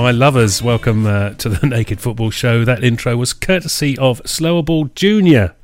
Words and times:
My 0.00 0.12
lovers. 0.12 0.62
Welcome 0.62 1.04
uh, 1.04 1.34
to 1.34 1.50
the 1.50 1.66
Naked 1.66 2.00
Football 2.00 2.30
Show. 2.30 2.64
That 2.64 2.82
intro 2.82 3.18
was 3.18 3.34
courtesy 3.34 3.98
of 3.98 4.22
Slower 4.24 4.62
Ball 4.62 4.86
Junior. 4.94 5.54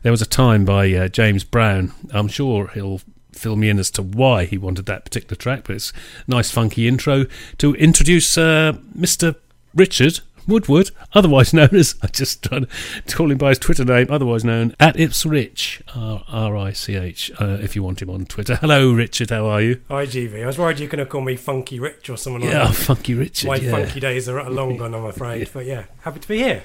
There 0.00 0.10
was 0.10 0.22
a 0.22 0.26
time 0.26 0.64
by 0.64 0.90
uh, 0.94 1.08
James 1.08 1.44
Brown. 1.44 1.92
I'm 2.10 2.28
sure 2.28 2.68
he'll 2.68 3.02
fill 3.32 3.56
me 3.56 3.68
in 3.68 3.78
as 3.78 3.90
to 3.90 4.02
why 4.02 4.46
he 4.46 4.56
wanted 4.56 4.86
that 4.86 5.04
particular 5.04 5.36
track, 5.36 5.64
but 5.66 5.76
it's 5.76 5.92
nice, 6.26 6.50
funky 6.50 6.88
intro 6.88 7.26
to 7.58 7.74
introduce 7.74 8.38
uh, 8.38 8.72
Mr. 8.98 9.36
Richard 9.74 10.20
Woodward, 10.46 10.90
otherwise 11.12 11.52
known 11.54 11.74
as, 11.74 11.94
I 12.02 12.08
just 12.08 12.42
tried 12.42 12.66
to 13.06 13.16
call 13.16 13.30
him 13.30 13.38
by 13.38 13.50
his 13.50 13.58
Twitter 13.58 13.84
name, 13.84 14.06
otherwise 14.10 14.44
known 14.44 14.74
at 14.80 14.96
Ipsrich, 14.96 15.82
R 15.94 16.56
I 16.56 16.72
C 16.72 16.96
H, 16.96 17.30
uh, 17.40 17.58
if 17.60 17.76
you 17.76 17.82
want 17.82 18.02
him 18.02 18.10
on 18.10 18.24
Twitter. 18.26 18.56
Hello, 18.56 18.92
Richard, 18.92 19.30
how 19.30 19.46
are 19.46 19.60
you? 19.60 19.80
Hi, 19.88 20.06
GV. 20.06 20.42
I 20.42 20.46
was 20.46 20.58
worried 20.58 20.78
you 20.78 20.86
were 20.86 20.90
going 20.90 21.04
to 21.04 21.10
call 21.10 21.20
me 21.20 21.36
Funky 21.36 21.78
Rich 21.78 22.10
or 22.10 22.16
someone 22.16 22.42
like 22.42 22.52
that. 22.52 22.66
Yeah. 22.66 22.72
Funky 22.72 23.14
Richard. 23.14 23.48
My 23.48 23.56
yeah. 23.56 23.70
funky 23.70 24.00
days 24.00 24.28
are 24.28 24.38
a 24.38 24.50
long 24.50 24.76
gone, 24.76 24.94
I'm 24.94 25.04
afraid. 25.04 25.42
But 25.52 25.66
yeah, 25.66 25.84
happy 26.00 26.20
to 26.20 26.28
be 26.28 26.38
here. 26.38 26.62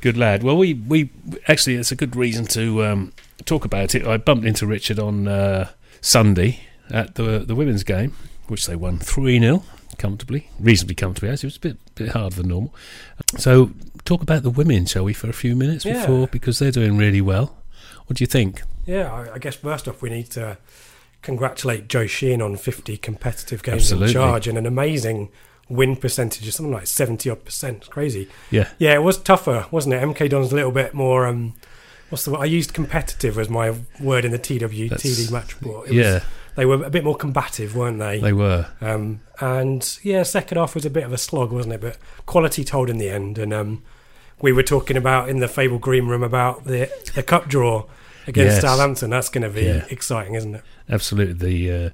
Good 0.00 0.16
lad. 0.16 0.42
Well, 0.42 0.56
we, 0.56 0.74
we 0.74 1.10
actually, 1.46 1.74
it's 1.74 1.92
a 1.92 1.96
good 1.96 2.16
reason 2.16 2.46
to 2.46 2.84
um, 2.84 3.12
talk 3.44 3.64
about 3.64 3.94
it. 3.94 4.06
I 4.06 4.16
bumped 4.16 4.46
into 4.46 4.66
Richard 4.66 4.98
on 4.98 5.28
uh, 5.28 5.68
Sunday 6.00 6.60
at 6.90 7.14
the 7.14 7.40
the 7.40 7.54
women's 7.54 7.84
game, 7.84 8.14
which 8.48 8.66
they 8.66 8.76
won 8.76 8.98
3 8.98 9.40
0 9.40 9.62
comfortably, 9.98 10.48
reasonably 10.58 10.94
comfortably. 10.94 11.30
Actually, 11.30 11.46
it 11.48 11.52
was 11.52 11.56
a 11.56 11.60
bit, 11.60 11.94
bit 11.94 12.08
harder 12.10 12.36
than 12.36 12.48
normal. 12.48 12.74
So, 13.38 13.70
talk 14.04 14.22
about 14.22 14.42
the 14.42 14.50
women, 14.50 14.86
shall 14.86 15.04
we, 15.04 15.12
for 15.12 15.28
a 15.28 15.32
few 15.32 15.54
minutes 15.56 15.84
Yeah. 15.84 16.00
before, 16.00 16.26
because 16.28 16.58
they're 16.58 16.70
doing 16.70 16.96
really 16.96 17.20
well. 17.20 17.56
What 18.06 18.16
do 18.18 18.22
you 18.22 18.26
think? 18.28 18.62
Yeah, 18.86 19.12
I, 19.12 19.34
I 19.34 19.38
guess 19.38 19.56
first 19.56 19.88
off, 19.88 20.02
we 20.02 20.10
need 20.10 20.30
to 20.32 20.58
congratulate 21.22 21.88
Joe 21.88 22.06
Sheehan 22.06 22.42
on 22.42 22.56
50 22.56 22.96
competitive 22.98 23.62
games 23.62 23.82
Absolutely. 23.84 24.08
in 24.08 24.12
charge 24.12 24.46
and 24.48 24.58
an 24.58 24.66
amazing 24.66 25.30
win 25.70 25.96
percentage 25.96 26.46
of 26.46 26.52
something 26.52 26.72
like 26.72 26.86
70 26.86 27.30
odd 27.30 27.44
percent. 27.44 27.78
It's 27.78 27.88
crazy. 27.88 28.28
Yeah, 28.50 28.68
Yeah, 28.78 28.94
it 28.94 29.02
was 29.02 29.16
tougher, 29.18 29.66
wasn't 29.70 29.94
it? 29.94 30.02
MK 30.02 30.28
Don's 30.28 30.52
a 30.52 30.54
little 30.54 30.70
bit 30.72 30.92
more. 30.92 31.26
Um, 31.26 31.54
what's 32.10 32.26
the 32.26 32.32
word? 32.32 32.40
I 32.40 32.44
used 32.44 32.74
competitive 32.74 33.38
as 33.38 33.48
my 33.48 33.74
word 33.98 34.26
in 34.26 34.32
the 34.32 34.38
TWTD 34.38 34.90
That's- 34.90 35.30
match 35.30 35.54
report. 35.60 35.88
It 35.88 35.94
was- 35.94 35.98
yeah, 36.04 36.20
they 36.56 36.64
were 36.64 36.84
a 36.84 36.90
bit 36.90 37.04
more 37.04 37.16
combative, 37.16 37.74
weren't 37.76 37.98
they? 37.98 38.20
they 38.20 38.32
were. 38.32 38.66
Um, 38.80 39.20
and 39.40 39.98
yeah, 40.02 40.22
second 40.22 40.58
half 40.58 40.74
was 40.74 40.84
a 40.84 40.90
bit 40.90 41.04
of 41.04 41.12
a 41.12 41.18
slog, 41.18 41.52
wasn't 41.52 41.74
it? 41.74 41.80
But 41.80 41.98
quality 42.26 42.64
told 42.64 42.88
in 42.90 42.98
the 42.98 43.10
end. 43.10 43.38
And 43.38 43.52
um, 43.52 43.82
we 44.40 44.52
were 44.52 44.62
talking 44.62 44.96
about 44.96 45.28
in 45.28 45.40
the 45.40 45.48
Fable 45.48 45.78
Green 45.78 46.06
Room 46.06 46.22
about 46.22 46.64
the 46.64 46.90
the 47.14 47.22
cup 47.22 47.48
draw 47.48 47.86
against 48.26 48.54
Yes. 48.56 48.60
Southampton. 48.62 49.10
That's 49.10 49.28
going 49.28 49.42
to 49.42 49.50
be 49.50 49.62
Yeah. 49.66 49.84
exciting, 49.90 50.34
isn't 50.34 50.54
it? 50.56 50.62
Absolutely. 50.88 51.34
The 51.34 51.86
uh, 51.86 51.90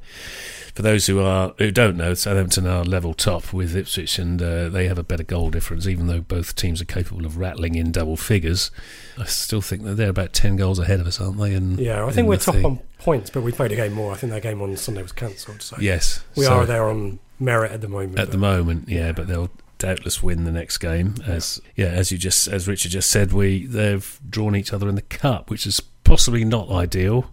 for 0.74 0.82
those 0.82 1.06
who 1.06 1.20
are 1.20 1.54
who 1.58 1.70
don't 1.70 1.96
know, 1.96 2.14
Southampton 2.14 2.66
are 2.66 2.84
level 2.84 3.14
top 3.14 3.52
with 3.52 3.74
Ipswich, 3.76 4.18
and 4.18 4.40
uh, 4.42 4.68
they 4.68 4.86
have 4.88 4.98
a 4.98 5.02
better 5.02 5.22
goal 5.24 5.50
difference. 5.50 5.86
Even 5.86 6.06
though 6.06 6.20
both 6.20 6.54
teams 6.56 6.80
are 6.80 6.84
capable 6.86 7.26
of 7.26 7.36
rattling 7.36 7.74
in 7.74 7.92
double 7.92 8.16
figures, 8.16 8.70
I 9.18 9.24
still 9.24 9.60
think 9.60 9.84
that 9.84 9.94
they're 9.96 10.10
about 10.10 10.32
ten 10.32 10.56
goals 10.56 10.78
ahead 10.78 11.00
of 11.00 11.06
us, 11.06 11.20
aren't 11.20 11.38
they? 11.38 11.54
And 11.54 11.78
Yeah, 11.78 12.04
I 12.04 12.10
think 12.12 12.28
we're 12.28 12.36
top 12.36 12.54
thing. 12.56 12.64
on 12.64 12.80
points, 12.98 13.30
but 13.30 13.42
we 13.42 13.52
played 13.52 13.72
a 13.72 13.76
game 13.76 13.92
more. 13.92 14.12
I 14.12 14.16
think 14.16 14.32
that 14.32 14.42
game 14.42 14.60
on 14.62 14.76
Sunday 14.76 15.02
was 15.02 15.12
cancelled. 15.12 15.62
So 15.62 15.76
Yes, 15.80 16.22
we 16.36 16.44
so 16.44 16.52
are 16.54 16.66
there 16.66 16.88
on 16.88 17.18
merit 17.38 17.72
at 17.72 17.80
the 17.80 17.88
moment. 17.88 18.18
at 18.18 18.30
the 18.30 18.38
moment. 18.38 18.88
Yeah, 18.88 19.12
but 19.12 19.26
they'll 19.26 19.50
doubtless 19.78 20.22
win 20.22 20.44
the 20.44 20.52
next 20.52 20.78
game. 20.78 21.14
As 21.26 21.60
yeah, 21.74 21.86
as 21.86 22.12
you 22.12 22.18
just 22.18 22.46
as 22.48 22.68
Richard 22.68 22.90
just 22.92 23.10
said, 23.10 23.32
we 23.32 23.66
they've 23.66 24.20
drawn 24.28 24.54
each 24.54 24.72
other 24.72 24.88
in 24.88 24.94
the 24.94 25.02
cup, 25.02 25.48
which 25.50 25.66
is 25.66 25.80
possibly 26.10 26.44
not 26.44 26.68
ideal. 26.70 27.30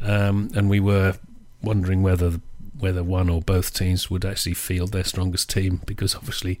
Um, 0.00 0.50
and 0.54 0.68
we 0.70 0.80
were 0.80 1.14
wondering 1.62 2.02
whether 2.02 2.40
whether 2.78 3.02
one 3.02 3.28
or 3.28 3.40
both 3.42 3.74
teams 3.74 4.08
would 4.08 4.24
actually 4.24 4.54
field 4.54 4.92
their 4.92 5.02
strongest 5.02 5.50
team 5.50 5.80
because 5.86 6.14
obviously, 6.14 6.60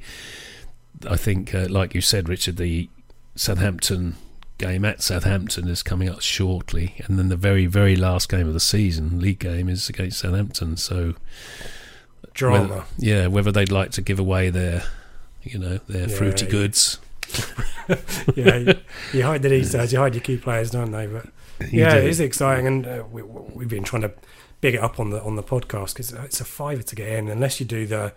I 1.08 1.16
think 1.16 1.54
uh, 1.54 1.66
like 1.68 1.94
you 1.94 2.00
said, 2.00 2.28
Richard, 2.28 2.56
the 2.56 2.88
Southampton 3.36 4.16
game 4.58 4.84
at 4.84 5.00
Southampton 5.00 5.68
is 5.68 5.84
coming 5.84 6.08
up 6.08 6.20
shortly, 6.20 6.96
and 7.06 7.18
then 7.18 7.28
the 7.28 7.36
very 7.36 7.66
very 7.66 7.94
last 7.94 8.28
game 8.28 8.48
of 8.48 8.54
the 8.54 8.60
season, 8.60 9.20
league 9.20 9.38
game, 9.38 9.68
is 9.68 9.88
against 9.88 10.18
Southampton. 10.18 10.76
So 10.76 11.14
drama. 12.34 12.68
whether- 12.68 12.84
yeah, 12.98 13.26
whether 13.28 13.52
they'd 13.52 13.70
like 13.70 13.90
to 13.92 14.02
give 14.02 14.18
away 14.18 14.50
their, 14.50 14.82
you 15.44 15.58
know, 15.58 15.78
their 15.88 16.08
Yeah, 16.08 16.16
fruity 16.16 16.46
yeah. 16.46 16.50
goods. 16.50 16.98
yeah, 18.34 18.56
you, 18.56 18.74
you 19.12 19.22
hide 19.22 19.42
the 19.42 19.50
details, 19.50 19.92
you 19.92 19.98
hide 19.98 20.14
your 20.14 20.22
key 20.22 20.36
players, 20.38 20.70
don't 20.70 20.90
they? 20.90 21.06
But 21.06 21.26
You 21.60 21.80
yeah, 21.80 21.94
do. 21.94 21.98
it 21.98 22.04
is 22.04 22.20
exciting, 22.20 22.66
and 22.66 22.86
uh, 22.86 23.04
we, 23.10 23.22
we've 23.22 23.68
been 23.68 23.84
trying 23.84 24.02
to 24.02 24.12
big 24.60 24.74
it 24.74 24.82
up 24.82 24.98
on 24.98 25.10
the 25.10 25.22
on 25.22 25.36
the 25.36 25.42
podcast 25.42 25.94
because 25.94 26.12
it's 26.12 26.40
a 26.40 26.44
fiver 26.44 26.82
to 26.82 26.94
get 26.96 27.08
in, 27.08 27.28
unless 27.28 27.60
you 27.60 27.66
do 27.66 27.86
the 27.86 28.12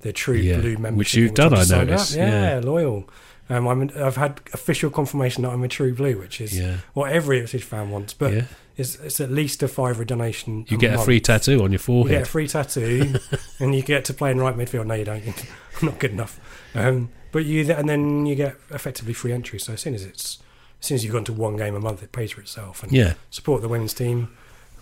the 0.00 0.12
true 0.12 0.36
Yeah, 0.36 0.60
blue 0.60 0.76
membership, 0.76 0.96
which 0.98 1.14
you've 1.14 1.34
done, 1.34 1.54
I 1.54 1.64
noticed. 1.64 2.14
Yeah, 2.14 2.56
yeah. 2.56 2.60
loyal. 2.62 3.08
Um, 3.48 3.68
I'm, 3.68 3.90
I've 3.96 4.16
had 4.16 4.40
official 4.52 4.90
confirmation 4.90 5.44
that 5.44 5.50
I'm 5.50 5.62
a 5.62 5.68
true 5.68 5.94
blue, 5.94 6.18
which 6.18 6.40
is 6.40 6.58
Yeah, 6.58 6.78
what 6.94 7.12
every 7.12 7.38
Ipswich 7.40 7.62
fan 7.62 7.90
wants. 7.90 8.12
But 8.12 8.32
yeah. 8.32 8.44
it's, 8.76 8.96
it's 8.96 9.20
at 9.20 9.30
least 9.30 9.62
a 9.62 9.68
fiver 9.68 10.04
donation. 10.04 10.66
You 10.68 10.76
get 10.76 10.94
a 10.94 10.98
free 10.98 11.20
tattoo 11.20 11.62
on 11.62 11.70
your 11.70 11.78
forehead. 11.78 12.10
You 12.12 12.18
get 12.18 12.26
a 12.26 12.30
free 12.30 12.48
tattoo, 12.48 13.14
and 13.60 13.74
you 13.74 13.82
get 13.82 14.04
to 14.06 14.14
play 14.14 14.32
in 14.32 14.40
right 14.40 14.56
midfield. 14.56 14.86
No, 14.86 14.94
you 14.94 15.04
don't. 15.04 15.22
I'm 15.26 15.34
not 15.86 15.98
good 15.98 16.10
enough. 16.10 16.40
Um, 16.74 17.10
but 17.32 17.44
you 17.44 17.70
and 17.72 17.88
then 17.88 18.26
you 18.26 18.34
get 18.34 18.56
effectively 18.70 19.12
free 19.12 19.32
entry. 19.32 19.60
So 19.60 19.74
as 19.74 19.80
soon 19.80 19.94
as 19.94 20.04
it's 20.04 20.38
as 20.86 20.88
soon 20.88 20.94
as 20.94 21.04
you've 21.04 21.12
gone 21.12 21.24
to 21.24 21.32
one 21.32 21.56
game 21.56 21.74
a 21.74 21.80
month, 21.80 22.00
it 22.02 22.12
pays 22.12 22.30
for 22.30 22.40
itself. 22.40 22.82
And 22.84 22.92
yeah, 22.92 23.14
support 23.30 23.60
the 23.60 23.68
women's 23.68 23.92
team. 23.92 24.28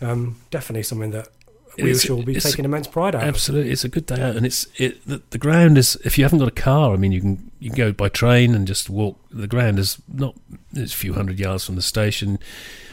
Um, 0.03 0.37
definitely 0.51 0.83
something 0.83 1.13
that 1.13 1.29
we 1.79 1.85
It's- 1.85 2.03
shall 2.03 2.23
be 2.23 2.35
taking 2.39 2.67
immense 2.67 2.87
pride 2.87 3.15
out. 3.15 3.23
absolutely. 3.25 3.71
It's 3.73 3.85
a 3.85 3.89
good 3.89 4.05
day 4.07 4.21
out, 4.21 4.37
and 4.37 4.45
it's 4.45 4.67
it. 4.77 5.05
The, 5.07 5.23
the 5.31 5.39
ground 5.39 5.79
is. 5.79 5.97
If 6.05 6.19
you 6.19 6.25
haven't 6.25 6.41
got 6.41 6.49
a 6.49 6.51
car, 6.53 6.93
I 6.93 6.97
mean, 6.97 7.11
you 7.13 7.21
can 7.23 7.51
you 7.59 7.71
can 7.71 7.77
go 7.79 7.93
by 7.93 8.11
train 8.11 8.55
and 8.55 8.67
just 8.67 8.91
walk. 8.91 9.19
The 9.31 9.47
ground 9.47 9.79
is 9.79 9.97
not. 10.13 10.35
It's 10.75 10.93
a 10.93 10.97
few 10.97 11.15
hundred 11.15 11.39
yards 11.41 11.65
from 11.65 11.77
the 11.77 11.83
station. 11.83 12.39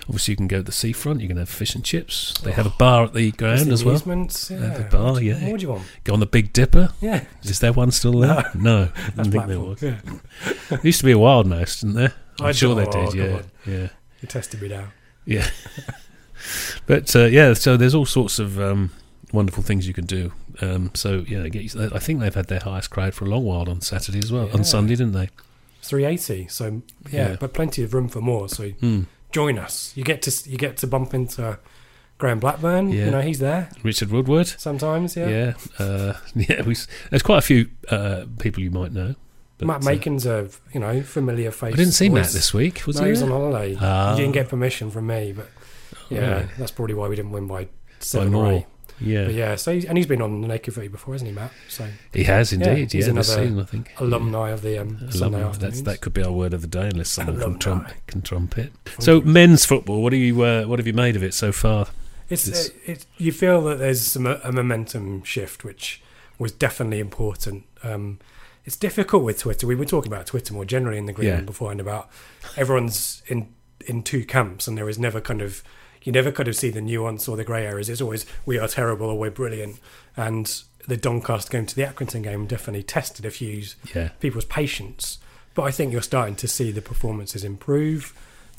Obviously, 0.07 0.31
you 0.31 0.35
can 0.37 0.47
go 0.47 0.57
to 0.57 0.63
the 0.63 0.71
seafront. 0.71 1.21
You 1.21 1.27
can 1.27 1.37
have 1.37 1.49
fish 1.49 1.75
and 1.75 1.83
chips. 1.83 2.33
They 2.43 2.51
have 2.53 2.65
a 2.65 2.71
bar 2.71 3.03
at 3.03 3.13
the 3.13 3.31
ground 3.33 3.67
the 3.67 3.73
as 3.73 3.83
well. 3.85 3.95
Yeah. 3.95 4.77
The 4.77 4.87
bar, 4.89 5.13
What 5.13 5.23
yeah. 5.23 5.49
What 5.49 5.59
do 5.59 5.63
you 5.65 5.69
want? 5.73 5.83
Go 6.05 6.13
on 6.13 6.19
the 6.21 6.25
Big 6.25 6.53
Dipper. 6.53 6.89
Yeah, 7.01 7.25
Is 7.43 7.59
there 7.59 7.73
one 7.73 7.91
still 7.91 8.13
there? 8.19 8.49
No, 8.55 8.89
I 8.95 8.99
that's 9.15 9.29
didn't 9.29 9.31
think 9.31 9.47
there 9.47 9.59
was. 9.59 9.81
Yeah, 9.81 9.99
There 10.69 10.79
used 10.83 10.99
to 11.01 11.05
be 11.05 11.11
a 11.11 11.19
Wild 11.19 11.45
Mouse, 11.47 11.81
didn't 11.81 11.95
there? 11.95 12.13
I'm 12.41 12.47
I 12.47 12.51
sure 12.51 12.75
they 12.75 12.85
oh, 12.85 13.11
did. 13.11 13.13
Yeah, 13.13 13.41
yeah. 13.65 13.87
you 14.21 14.27
tested 14.27 14.61
me 14.61 14.69
now. 14.69 14.87
Yeah. 15.25 15.49
but 16.87 17.15
uh, 17.15 17.25
yeah, 17.25 17.53
so 17.53 17.77
there's 17.77 17.95
all 17.95 18.05
sorts 18.05 18.39
of 18.39 18.59
um, 18.59 18.91
wonderful 19.31 19.63
things 19.63 19.87
you 19.87 19.93
can 19.93 20.05
do. 20.05 20.33
Um, 20.61 20.91
so 20.93 21.23
yeah, 21.27 21.47
get, 21.47 21.75
I 21.75 21.99
think 21.99 22.19
they've 22.19 22.33
had 22.33 22.47
their 22.47 22.59
highest 22.59 22.89
crowd 22.89 23.13
for 23.13 23.25
a 23.25 23.29
long 23.29 23.45
while 23.45 23.69
on 23.69 23.81
Saturday 23.81 24.19
as 24.19 24.31
well. 24.31 24.47
Yeah. 24.47 24.53
On 24.55 24.63
Sunday, 24.63 24.95
didn't 24.95 25.13
they? 25.13 25.29
380. 25.83 26.47
So 26.49 26.81
yeah, 27.11 27.29
Yeah. 27.29 27.35
but 27.39 27.53
plenty 27.53 27.83
of 27.83 27.93
room 27.93 28.07
for 28.09 28.21
more. 28.21 28.49
So 28.49 28.69
Hmm. 28.69 29.03
join 29.31 29.57
us. 29.57 29.93
You 29.95 30.03
get 30.03 30.21
to 30.23 30.49
you 30.49 30.57
get 30.57 30.77
to 30.77 30.87
bump 30.87 31.13
into 31.13 31.57
Graham 32.17 32.39
Blackburn. 32.39 32.89
Yeah. 32.91 33.05
You 33.05 33.11
know 33.11 33.21
he's 33.21 33.39
there 33.39 33.69
Richard 33.83 34.09
Woodward. 34.11 34.47
sometimes. 34.47 35.15
Yeah. 35.15 35.29
Yeah, 35.29 35.53
uh, 35.79 36.13
yeah. 36.35 36.61
We, 36.63 36.75
there's 37.09 37.23
quite 37.23 37.39
a 37.39 37.41
few 37.41 37.69
uh, 37.89 38.25
people 38.39 38.61
you 38.61 38.71
might 38.71 38.91
know. 38.91 39.15
But, 39.61 39.67
Matt 39.67 39.81
uh, 39.83 39.89
Macon's 39.91 40.25
a 40.25 40.49
you 40.73 40.79
know 40.79 41.01
familiar 41.01 41.51
face. 41.51 41.73
I 41.73 41.77
didn't 41.77 41.93
see 41.93 42.09
Matt 42.09 42.27
this 42.27 42.53
week. 42.53 42.85
Was 42.85 42.97
no, 42.97 43.03
he? 43.03 43.07
he 43.07 43.11
was 43.11 43.21
on 43.23 43.29
holiday. 43.29 43.77
Ah. 43.79 44.13
He 44.15 44.21
didn't 44.21 44.33
get 44.33 44.49
permission 44.49 44.91
from 44.91 45.07
me, 45.07 45.31
but 45.33 45.47
yeah, 46.09 46.33
Right. 46.33 46.47
that's 46.57 46.71
probably 46.71 46.95
why 46.95 47.07
we 47.07 47.15
didn't 47.15 47.31
win 47.31 47.47
by 47.47 47.65
By 47.65 47.69
seven 47.99 48.33
or 48.33 48.51
eight. 48.51 48.65
Yeah. 49.03 49.25
But 49.25 49.33
yeah, 49.33 49.55
so 49.55 49.73
he's, 49.73 49.85
and 49.85 49.97
he's 49.97 50.05
been 50.05 50.21
on 50.21 50.41
the 50.41 50.47
Naked 50.47 50.75
Footy 50.75 50.87
before, 50.87 51.15
hasn't 51.15 51.27
he, 51.29 51.33
Matt? 51.35 51.51
So 51.69 51.87
he 52.13 52.23
has 52.25 52.53
indeed. 52.53 52.91
he's 52.91 53.05
Yeah, 53.07 53.11
another 53.13 53.61
I 53.61 53.63
think. 53.63 53.89
alumni 53.97 54.51
of 54.51 54.61
the 54.61 54.77
um, 54.77 54.99
Alumni. 55.15 55.51
That's, 55.53 55.81
that 55.81 56.01
could 56.01 56.13
be 56.13 56.21
our 56.23 56.31
word 56.31 56.53
of 56.53 56.61
the 56.61 56.67
day, 56.67 56.87
unless 56.87 57.09
someone 57.09 57.39
can, 57.39 57.57
trump, 57.57 57.89
can 58.05 58.21
trumpet. 58.21 58.71
Funky. 58.85 59.01
So, 59.03 59.21
men's 59.21 59.65
football. 59.65 60.03
What 60.03 60.11
do 60.11 60.17
you 60.17 60.39
uh, 60.43 60.65
What 60.65 60.77
have 60.77 60.85
you 60.85 60.93
made 60.93 61.15
of 61.15 61.23
it 61.23 61.33
so 61.33 61.51
far? 61.51 61.87
It's, 62.29 62.47
It's- 62.47 62.67
it, 62.67 62.75
it, 62.85 63.05
you 63.17 63.31
feel 63.31 63.61
that 63.63 63.79
there's 63.79 64.05
some, 64.05 64.27
a 64.27 64.51
momentum 64.51 65.23
shift, 65.23 65.63
which 65.63 66.03
was 66.37 66.51
definitely 66.51 66.99
important. 66.99 67.63
Um, 67.83 68.19
it's 68.65 68.75
difficult 68.75 69.23
with 69.23 69.39
Twitter. 69.39 69.65
We 69.67 69.75
were 69.75 69.85
talking 69.85 70.11
about 70.11 70.27
Twitter 70.27 70.53
more 70.53 70.65
generally 70.65 70.97
in 70.97 71.05
the 71.05 71.13
green 71.13 71.29
Yeah. 71.29 71.41
before, 71.41 71.71
and 71.71 71.79
about 71.81 72.09
everyone's 72.57 73.21
in 73.27 73.47
in 73.87 74.03
two 74.03 74.23
camps, 74.23 74.67
and 74.67 74.77
there 74.77 74.87
is 74.89 74.99
never 74.99 75.19
kind 75.21 75.41
of 75.41 75.63
you 76.03 76.11
never 76.11 76.31
kind 76.31 76.47
of 76.47 76.55
see 76.55 76.69
the 76.69 76.81
nuance 76.81 77.27
or 77.27 77.37
the 77.37 77.43
grey 77.43 77.65
areas. 77.65 77.89
It's 77.89 78.01
always 78.01 78.25
we 78.45 78.57
are 78.59 78.67
terrible 78.67 79.07
or 79.07 79.17
we're 79.17 79.31
brilliant. 79.31 79.79
And 80.17 80.61
the 80.87 80.97
Doncaster 80.97 81.51
game 81.51 81.65
to 81.67 81.75
the 81.75 81.83
Accrington 81.83 82.23
game 82.23 82.47
definitely 82.47 82.83
tested 82.83 83.25
a 83.25 83.31
few 83.31 83.63
Yeah. 83.93 84.09
people's 84.19 84.45
patience. 84.45 85.19
But 85.53 85.63
I 85.63 85.71
think 85.71 85.91
you're 85.93 86.01
starting 86.01 86.35
to 86.37 86.47
see 86.47 86.71
the 86.71 86.81
performances 86.81 87.43
improve. 87.43 88.13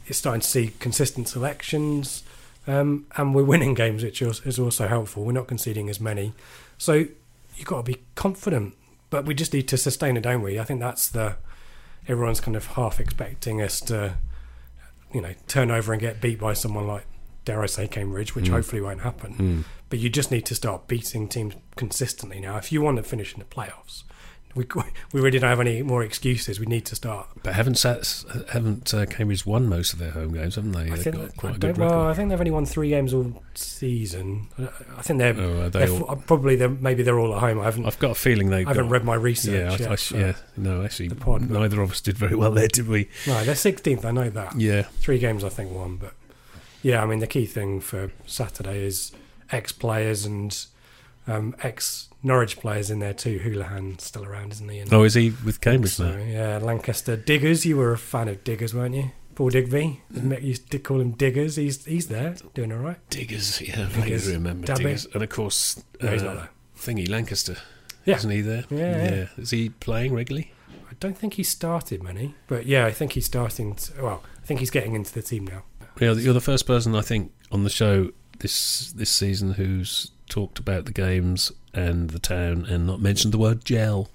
You're 0.07 0.15
starting 0.15 0.41
to 0.41 0.47
see 0.47 0.73
consistent 0.79 1.29
selections, 1.29 2.23
um, 2.67 3.07
and 3.17 3.35
we're 3.35 3.45
winning 3.45 3.75
games, 3.75 4.03
which 4.05 4.21
is 4.23 4.59
also 4.59 4.87
helpful. 4.89 5.25
We're 5.25 5.33
not 5.33 5.47
conceding 5.49 5.89
as 5.89 6.01
many, 6.01 6.33
so 6.79 6.93
you've 7.57 7.67
got 7.67 7.79
to 7.79 7.93
be 7.93 7.99
confident. 8.15 8.75
But 9.13 9.27
we 9.27 9.35
just 9.35 9.53
need 9.53 9.69
to 9.69 9.77
sustain 9.77 10.17
it, 10.17 10.23
don't 10.23 10.41
we? 10.41 10.59
I 10.59 10.65
think 10.65 10.81
that's 10.81 11.07
the 11.09 11.37
everyone's 12.09 12.41
kind 12.41 12.57
of 12.57 12.67
half 12.69 12.99
expecting 12.99 13.61
us 13.61 13.79
to, 13.83 14.15
you 15.13 15.21
know, 15.21 15.35
turn 15.47 15.71
over 15.71 15.93
and 15.93 16.01
get 16.01 16.19
beat 16.23 16.41
by 16.41 16.55
someone 16.55 16.87
like, 16.87 17.05
dare 17.45 17.63
I 17.63 17.67
say, 17.67 17.87
Cambridge, 17.87 18.35
which 18.35 18.47
Mm. 18.47 18.53
hopefully 18.53 18.81
won't 18.81 19.03
happen. 19.03 19.35
Mm. 19.35 19.65
But 19.91 19.99
you 19.99 20.09
just 20.09 20.31
need 20.31 20.47
to 20.47 20.55
start 20.55 20.89
beating 20.89 21.29
teams 21.29 21.55
consistently 21.77 22.41
now. 22.41 22.57
If 22.57 22.73
you 22.73 22.81
want 22.81 22.97
to 22.97 23.03
finish 23.03 23.35
in 23.35 23.39
the 23.39 23.45
playoffs, 23.45 24.05
we 24.55 24.67
we 25.13 25.21
really 25.21 25.39
don't 25.39 25.49
have 25.51 25.61
any 25.61 25.83
more 25.83 26.03
excuses. 26.03 26.61
We 26.61 26.67
need 26.67 26.85
to 26.87 26.95
start. 26.95 27.29
But 27.43 27.55
haven't 27.55 27.75
Sats, 27.75 28.49
haven't 28.51 28.93
uh, 28.95 29.07
Cambridge 29.07 29.45
won 29.47 29.67
most 29.69 29.93
of 29.93 29.99
their 29.99 30.11
home 30.11 30.33
games, 30.33 30.57
haven't 30.57 30.73
they? 30.73 30.81
I 30.83 30.91
They've 30.91 30.99
think 31.05 31.17
got 31.17 31.37
quite 31.37 31.57
a 31.57 31.59
don't- 31.59 31.71
good 31.73 31.79
well, 31.81 31.91
record. 31.91 32.11
I 32.11 32.15
think 32.15 32.29
they've 32.31 32.39
only 32.41 32.51
won 32.51 32.67
three 32.67 32.91
games 32.91 33.13
all 33.15 33.43
season. 33.55 34.49
I- 34.59 34.69
I 34.99 35.03
think 35.03 35.19
they're, 35.19 35.35
Oh, 35.39 35.69
they 35.69 35.87
they're 35.87 35.91
all- 35.91 36.17
probably 36.17 36.57
they're, 36.57 36.69
maybe 36.69 37.03
they're 37.03 37.19
all 37.19 37.35
at 37.35 37.41
home. 37.41 37.61
I 37.61 37.65
haven't 37.65 37.87
I've 37.87 37.99
got 37.99 38.11
a 38.13 38.15
feeling 38.15 38.51
they. 38.51 38.65
I 38.65 38.69
haven't 38.69 38.89
read 38.91 39.05
my 39.05 39.15
research 39.15 39.55
Yeah, 39.55 39.73
I, 39.73 39.77
yet. 39.77 39.91
I, 39.91 39.95
so- 39.97 40.17
yeah, 40.19 40.33
no, 40.57 40.85
actually, 40.85 41.09
pod, 41.11 41.49
but- 41.49 41.59
neither 41.59 41.81
of 41.83 41.91
us 41.91 42.01
did 42.01 42.17
very 42.19 42.35
well 42.37 42.51
there, 42.53 42.69
did 42.69 42.89
we? 42.89 43.09
No, 43.27 43.43
they're 43.45 43.55
16th. 43.55 44.05
I 44.05 44.11
know 44.11 44.31
that. 44.31 44.59
Yeah, 44.59 44.83
Three 45.01 45.19
games, 45.19 45.45
I 45.45 45.49
think, 45.49 45.73
won. 45.73 45.97
But 45.97 46.15
yeah, 46.83 47.03
I 47.03 47.07
mean, 47.07 47.21
the 47.21 47.27
key 47.27 47.47
thing 47.47 47.81
for 47.81 48.11
Saturday 48.27 48.85
is 48.85 49.13
ex 49.51 49.73
players 49.73 50.25
and 50.25 50.65
um, 51.27 51.55
ex 51.63 52.09
Norwich 52.23 52.59
players 52.59 52.91
in 52.91 52.99
there 53.01 53.15
too. 53.15 53.41
Hoolahan's 53.41 54.05
still 54.05 54.25
around, 54.25 54.53
isn't 54.53 54.69
he? 54.69 54.79
And 54.79 54.93
Oh, 54.93 55.03
is 55.05 55.15
he 55.15 55.33
with 55.45 55.61
Cambridge 55.61 55.95
so, 55.95 56.17
now? 56.17 56.23
yeah, 56.25 56.59
Lankester 56.59 57.17
Diggers. 57.17 57.65
You 57.67 57.77
were 57.77 57.93
a 57.93 57.99
fan 57.99 58.29
of 58.29 58.43
Diggers, 58.45 58.75
weren't 58.75 58.95
you? 58.95 59.11
Paul 59.35 59.49
Digby. 59.51 60.03
You 60.13 60.55
did 60.69 60.85
call 60.85 61.01
him 61.01 61.13
Diggers. 61.13 61.57
He's 61.57 61.85
he's 61.85 62.09
there, 62.09 62.37
doing 62.55 62.73
all 62.73 62.79
right. 62.81 62.99
Diggers, 63.11 63.61
yeah, 63.61 63.89
Diggers, 63.95 64.29
I 64.29 64.33
remember 64.35 64.67
Dabby. 64.67 64.85
Diggers, 64.85 65.07
and 65.15 65.23
of 65.23 65.29
course, 65.31 65.83
No, 66.03 66.11
he's 66.13 66.23
uh, 66.23 66.27
not 66.27 66.35
there. 66.37 66.49
Thingy 66.77 67.09
Lankester, 67.09 67.57
Yeah. 68.05 68.17
isn't 68.17 68.31
he 68.31 68.41
there? 68.43 68.65
Yeah, 68.71 69.15
yeah. 69.15 69.27
Is 69.39 69.51
he 69.51 69.71
playing 69.71 70.13
regularly? 70.15 70.53
I 70.91 70.95
don't 71.01 71.17
think 71.17 71.35
he 71.35 71.43
started 71.43 72.03
many, 72.03 72.35
but 72.47 72.67
yeah, 72.67 72.85
I 72.85 72.93
think 72.93 73.13
he's 73.13 73.25
starting. 73.27 73.75
To, 73.75 74.03
well, 74.03 74.23
I 74.43 74.47
think 74.47 74.61
he's 74.61 74.71
getting 74.71 74.95
into 74.95 75.13
the 75.15 75.23
team 75.23 75.47
now. 75.47 75.63
Yeah, 76.01 76.13
you're 76.13 76.35
the 76.35 76.41
first 76.41 76.67
person 76.67 76.95
I 76.95 77.01
think 77.01 77.33
on 77.51 77.65
the 77.65 77.71
show 77.71 78.11
this 78.41 78.93
this 78.93 79.11
season 79.11 79.53
who's 79.55 80.11
talked 80.33 80.59
about 80.59 80.87
the 80.87 80.93
games 80.93 81.53
and 81.75 82.11
the 82.11 82.19
town 82.19 82.65
and 82.65 82.87
not 82.87 83.01
mentioned 83.01 83.35
the 83.35 83.39
word 83.39 83.65
gel. 83.65 84.09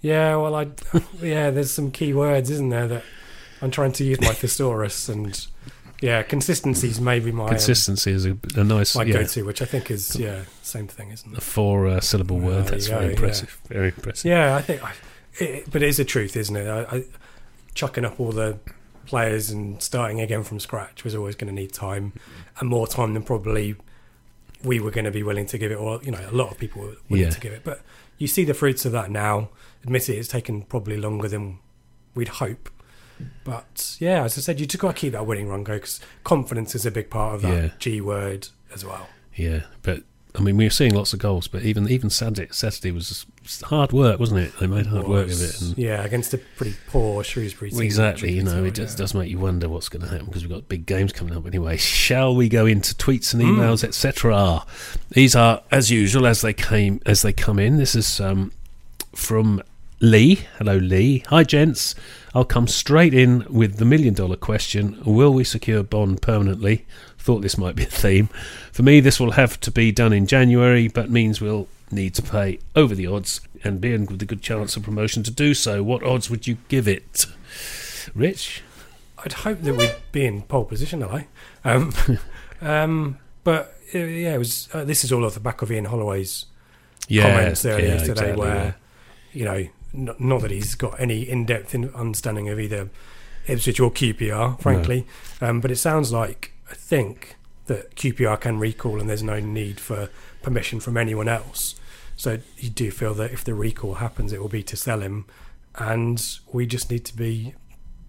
Yeah, 0.00 0.36
well, 0.36 0.54
I 0.54 0.68
yeah, 1.22 1.50
there's 1.50 1.70
some 1.70 1.90
key 1.90 2.14
words, 2.14 2.48
isn't 2.50 2.70
there, 2.70 2.88
that 2.88 3.04
I'm 3.60 3.70
trying 3.70 3.92
to 3.92 4.04
use 4.04 4.20
my 4.22 4.28
thesaurus 4.32 5.08
and 5.08 5.46
yeah, 6.00 6.22
consistency's 6.22 6.98
maybe 6.98 7.30
my 7.30 7.44
um, 7.44 7.50
Consistency 7.50 8.10
is 8.10 8.24
a, 8.24 8.38
a 8.56 8.64
nice, 8.64 8.96
my 8.96 9.02
yeah, 9.02 9.12
go-to, 9.12 9.44
which 9.44 9.60
I 9.60 9.66
think 9.66 9.90
is 9.90 10.16
yeah, 10.16 10.44
same 10.62 10.88
thing, 10.88 11.10
isn't 11.10 11.30
it? 11.30 11.36
a 11.38 11.42
four 11.42 11.86
uh, 11.88 12.00
word. 12.00 12.66
That's 12.68 12.86
very 12.86 13.06
go, 13.06 13.10
impressive. 13.10 13.60
Very 13.68 13.88
impressive. 13.88 14.30
Yeah, 14.30 14.56
I 14.56 14.62
think, 14.62 14.82
I, 14.82 14.92
it, 15.34 15.70
but 15.70 15.82
it 15.82 15.88
is 15.88 16.00
a 16.00 16.06
truth, 16.06 16.36
isn't 16.36 16.56
it? 16.56 16.66
I, 16.66 16.96
I, 16.96 17.04
chucking 17.74 18.06
up 18.06 18.18
all 18.18 18.32
the 18.32 18.58
players 19.04 19.50
and 19.50 19.82
starting 19.82 20.20
again 20.20 20.42
from 20.42 20.58
scratch 20.58 21.04
was 21.04 21.14
always 21.14 21.36
going 21.36 21.54
to 21.54 21.60
need 21.60 21.72
time 21.72 22.14
and 22.58 22.68
more 22.70 22.86
time 22.86 23.12
than 23.12 23.22
probably 23.22 23.76
we 24.62 24.80
were 24.80 24.90
going 24.90 25.04
to 25.06 25.10
be 25.10 25.22
willing 25.22 25.46
to 25.46 25.58
give 25.58 25.70
it, 25.72 25.76
or 25.76 26.00
you 26.02 26.10
know, 26.10 26.24
a 26.28 26.32
lot 26.34 26.50
of 26.50 26.58
people 26.58 26.82
were 26.82 26.96
willing 27.08 27.24
Yeah. 27.26 27.30
to 27.30 27.40
give 27.40 27.52
it. 27.52 27.62
But 27.64 27.80
you 28.18 28.26
see 28.26 28.44
the 28.44 28.54
fruits 28.54 28.84
of 28.84 28.92
that 28.92 29.10
now. 29.10 29.50
Admittedly, 29.84 30.18
it's 30.18 30.28
taken 30.28 30.62
probably 30.62 30.96
longer 30.98 31.28
than 31.28 31.58
we'd 32.14 32.28
hope. 32.28 32.68
But 33.44 33.96
yeah, 34.00 34.24
as 34.24 34.36
I 34.38 34.40
said, 34.40 34.60
you 34.60 34.66
just 34.66 34.80
got 34.80 34.94
to 34.96 35.00
keep 35.00 35.12
that 35.12 35.26
winning 35.26 35.48
run 35.48 35.64
going 35.64 35.78
because 35.78 36.00
confidence 36.24 36.74
is 36.74 36.86
a 36.86 36.90
big 36.90 37.10
part 37.10 37.34
of 37.34 37.42
that 37.42 37.62
Yeah. 37.64 37.70
G 37.78 38.00
word 38.00 38.48
as 38.74 38.84
well. 38.84 39.08
Yeah, 39.34 39.62
but 39.82 40.02
I 40.36 40.40
mean, 40.42 40.56
we 40.56 40.64
were 40.64 40.70
seeing 40.70 40.94
lots 40.94 41.12
of 41.12 41.18
goals, 41.18 41.48
but 41.48 41.62
even 41.62 41.88
even 41.88 42.08
Saturday, 42.08 42.48
Saturday 42.52 42.92
was 42.92 43.26
hard 43.64 43.92
work, 43.92 44.20
wasn't 44.20 44.40
it? 44.40 44.52
They 44.60 44.66
made 44.68 44.86
hard 44.86 45.08
work 45.08 45.26
of 45.26 45.42
it. 45.42 45.60
And 45.60 45.76
yeah, 45.76 46.04
against 46.04 46.32
a 46.34 46.38
pretty 46.38 46.76
poor 46.86 47.24
Shrewsbury 47.24 47.70
team. 47.72 47.80
Exactly, 47.82 48.32
you 48.32 48.44
know, 48.44 48.62
it 48.64 48.74
just 48.74 48.96
yeah. 48.96 49.02
does 49.02 49.14
make 49.14 49.28
you 49.28 49.38
wonder 49.38 49.68
what's 49.68 49.88
going 49.88 50.02
to 50.02 50.08
happen 50.08 50.26
because 50.26 50.42
we've 50.42 50.50
got 50.52 50.68
big 50.68 50.86
games 50.86 51.12
coming 51.12 51.36
up 51.36 51.46
anyway. 51.46 51.76
Shall 51.76 52.34
we 52.36 52.48
go 52.48 52.66
into 52.66 52.94
tweets 52.94 53.34
and 53.34 53.42
Mm. 53.42 53.56
emails, 53.56 53.82
etc.? 53.82 54.64
These 55.10 55.34
are 55.34 55.62
as 55.72 55.90
usual 55.90 56.26
as 56.26 56.42
they 56.42 56.52
came 56.52 57.00
as 57.06 57.22
they 57.22 57.32
come 57.32 57.58
in. 57.58 57.76
This 57.78 57.94
is 57.96 58.20
um, 58.20 58.52
from 59.14 59.62
Lee. 60.02 60.46
Hello, 60.56 60.78
Lee. 60.78 61.24
Hi, 61.28 61.44
gents. 61.44 61.94
I'll 62.34 62.46
come 62.46 62.66
straight 62.66 63.12
in 63.12 63.44
with 63.50 63.76
the 63.76 63.84
million 63.84 64.14
dollar 64.14 64.36
question: 64.36 64.98
Will 65.04 65.34
we 65.34 65.44
secure 65.44 65.82
Bonne 65.82 66.16
permanently? 66.16 66.86
Thought 67.18 67.42
this 67.42 67.58
might 67.58 67.76
be 67.76 67.82
a 67.82 67.86
theme. 67.86 68.28
For 68.72 68.82
me, 68.82 69.00
this 69.00 69.20
will 69.20 69.32
have 69.32 69.60
to 69.60 69.70
be 69.70 69.92
done 69.92 70.14
in 70.14 70.26
January, 70.26 70.88
but 70.88 71.10
means 71.10 71.42
we'll 71.42 71.68
need 71.90 72.14
to 72.14 72.22
pay 72.22 72.60
over 72.74 72.94
the 72.94 73.06
odds 73.06 73.42
and 73.62 73.78
be 73.78 73.92
in 73.92 74.06
with 74.06 74.22
a 74.22 74.24
good 74.24 74.40
chance 74.40 74.74
of 74.74 74.84
promotion 74.84 75.22
to 75.24 75.30
do 75.30 75.52
so. 75.52 75.82
What 75.82 76.02
odds 76.02 76.30
would 76.30 76.46
you 76.46 76.56
give 76.68 76.88
it, 76.88 77.26
Rich? 78.14 78.62
I'd 79.22 79.34
hope 79.34 79.60
that 79.60 79.74
we'd 79.74 79.96
be 80.12 80.24
in 80.24 80.40
pole 80.42 80.64
position, 80.64 81.02
hello. 81.02 81.24
Um, 81.62 81.92
um, 82.62 83.18
but 83.44 83.76
uh, 83.94 83.98
yeah, 83.98 84.34
it 84.34 84.38
was. 84.38 84.70
Uh, 84.72 84.84
this 84.84 85.04
is 85.04 85.12
all 85.12 85.26
off 85.26 85.34
the 85.34 85.40
back 85.40 85.60
of 85.60 85.70
Ian 85.70 85.84
Holloway's 85.84 86.46
comments 87.06 87.66
earlier 87.66 87.98
today, 87.98 88.12
exactly, 88.12 88.36
where 88.36 88.54
yeah. 88.54 88.72
you 89.32 89.44
know, 89.44 89.68
not, 89.92 90.20
not 90.20 90.42
that 90.42 90.50
he's 90.50 90.74
got 90.74 91.00
any 91.00 91.28
in-depth 91.28 91.74
in 91.74 91.90
understanding 91.94 92.48
of 92.48 92.58
either 92.60 92.90
Ipswich 93.46 93.80
or 93.80 93.90
QPR, 93.90 94.60
frankly. 94.60 95.06
Um, 95.40 95.60
but 95.60 95.70
it 95.70 95.76
sounds 95.76 96.12
like 96.12 96.52
I 96.70 96.74
think 96.74 97.36
that 97.66 97.94
QPR 97.96 98.40
can 98.40 98.58
recall, 98.58 99.00
and 99.00 99.08
there's 99.08 99.22
no 99.22 99.40
need 99.40 99.80
for 99.80 100.08
permission 100.42 100.80
from 100.80 100.96
anyone 100.96 101.28
else. 101.28 101.74
So 102.16 102.38
you 102.58 102.70
do 102.70 102.90
feel 102.90 103.14
that 103.14 103.32
if 103.32 103.44
the 103.44 103.54
recall 103.54 103.94
happens, 103.94 104.32
it 104.32 104.40
will 104.40 104.48
be 104.48 104.62
to 104.64 104.76
sell 104.76 105.00
him, 105.00 105.26
and 105.76 106.22
we 106.52 106.66
just 106.66 106.90
need 106.90 107.04
to 107.06 107.16
be 107.16 107.54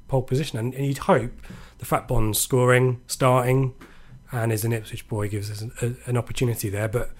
pole 0.07 0.21
position. 0.21 0.59
And, 0.59 0.73
and 0.73 0.85
you'd 0.85 0.99
hope 0.99 1.31
the 1.77 1.85
fat 1.85 2.07
Bonne's 2.07 2.39
scoring, 2.39 3.01
starting, 3.07 3.73
and 4.31 4.51
is 4.51 4.65
an 4.65 4.73
Ipswich 4.73 5.07
boy 5.07 5.29
gives 5.29 5.49
us 5.49 5.61
an, 5.61 5.71
a, 5.81 6.09
an 6.09 6.17
opportunity 6.17 6.69
there. 6.69 6.87
But 6.87 7.11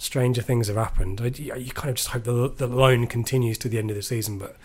stranger 0.00 0.40
things 0.42 0.68
have 0.68 0.76
happened. 0.76 1.20
I, 1.20 1.26
you 1.36 1.72
kind 1.72 1.90
of 1.90 1.96
just 1.96 2.08
hope 2.08 2.24
the, 2.24 2.48
the 2.48 2.66
loan 2.66 3.06
continues 3.06 3.58
to 3.58 3.68
the 3.68 3.78
end 3.78 3.90
of 3.90 3.96
the 3.96 4.02
season, 4.02 4.38
but 4.38 4.56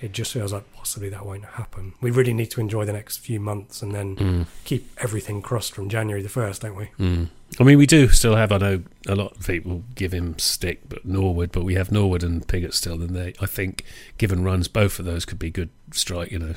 it 0.00 0.12
just 0.12 0.32
feels 0.32 0.52
like 0.52 0.70
possibly 0.74 1.08
that 1.08 1.24
won't 1.26 1.44
happen. 1.44 1.94
We 2.00 2.10
really 2.10 2.32
need 2.34 2.50
to 2.52 2.60
enjoy 2.60 2.84
the 2.84 2.92
next 2.92 3.16
few 3.16 3.40
months 3.40 3.82
and 3.82 3.92
then 3.92 4.14
Mm, 4.16 4.46
keep 4.64 4.88
everything 4.98 5.42
crossed 5.42 5.74
from 5.74 5.88
January 5.88 6.22
the 6.22 6.28
1st, 6.28 6.60
don't 6.60 6.76
we? 6.76 6.88
mm. 7.00 7.28
I 7.58 7.62
mean, 7.64 7.78
we 7.78 7.86
do 7.86 8.08
still 8.08 8.36
have. 8.36 8.52
I 8.52 8.58
know 8.58 8.82
a 9.08 9.14
lot 9.14 9.36
of 9.36 9.46
people 9.46 9.82
give 9.94 10.12
him 10.12 10.38
stick, 10.38 10.80
but 10.88 11.04
Norwood, 11.06 11.50
but 11.52 11.64
we 11.64 11.74
have 11.74 11.90
Norwood 11.90 12.22
and 12.22 12.46
Pigott 12.46 12.74
still, 12.74 13.00
and 13.02 13.10
they, 13.10 13.32
I 13.40 13.46
think, 13.46 13.84
given 14.18 14.44
runs, 14.44 14.68
both 14.68 14.98
of 14.98 15.04
those 15.04 15.24
could 15.24 15.38
be 15.38 15.50
good 15.50 15.70
strike. 15.92 16.30
You 16.32 16.40
know, 16.40 16.54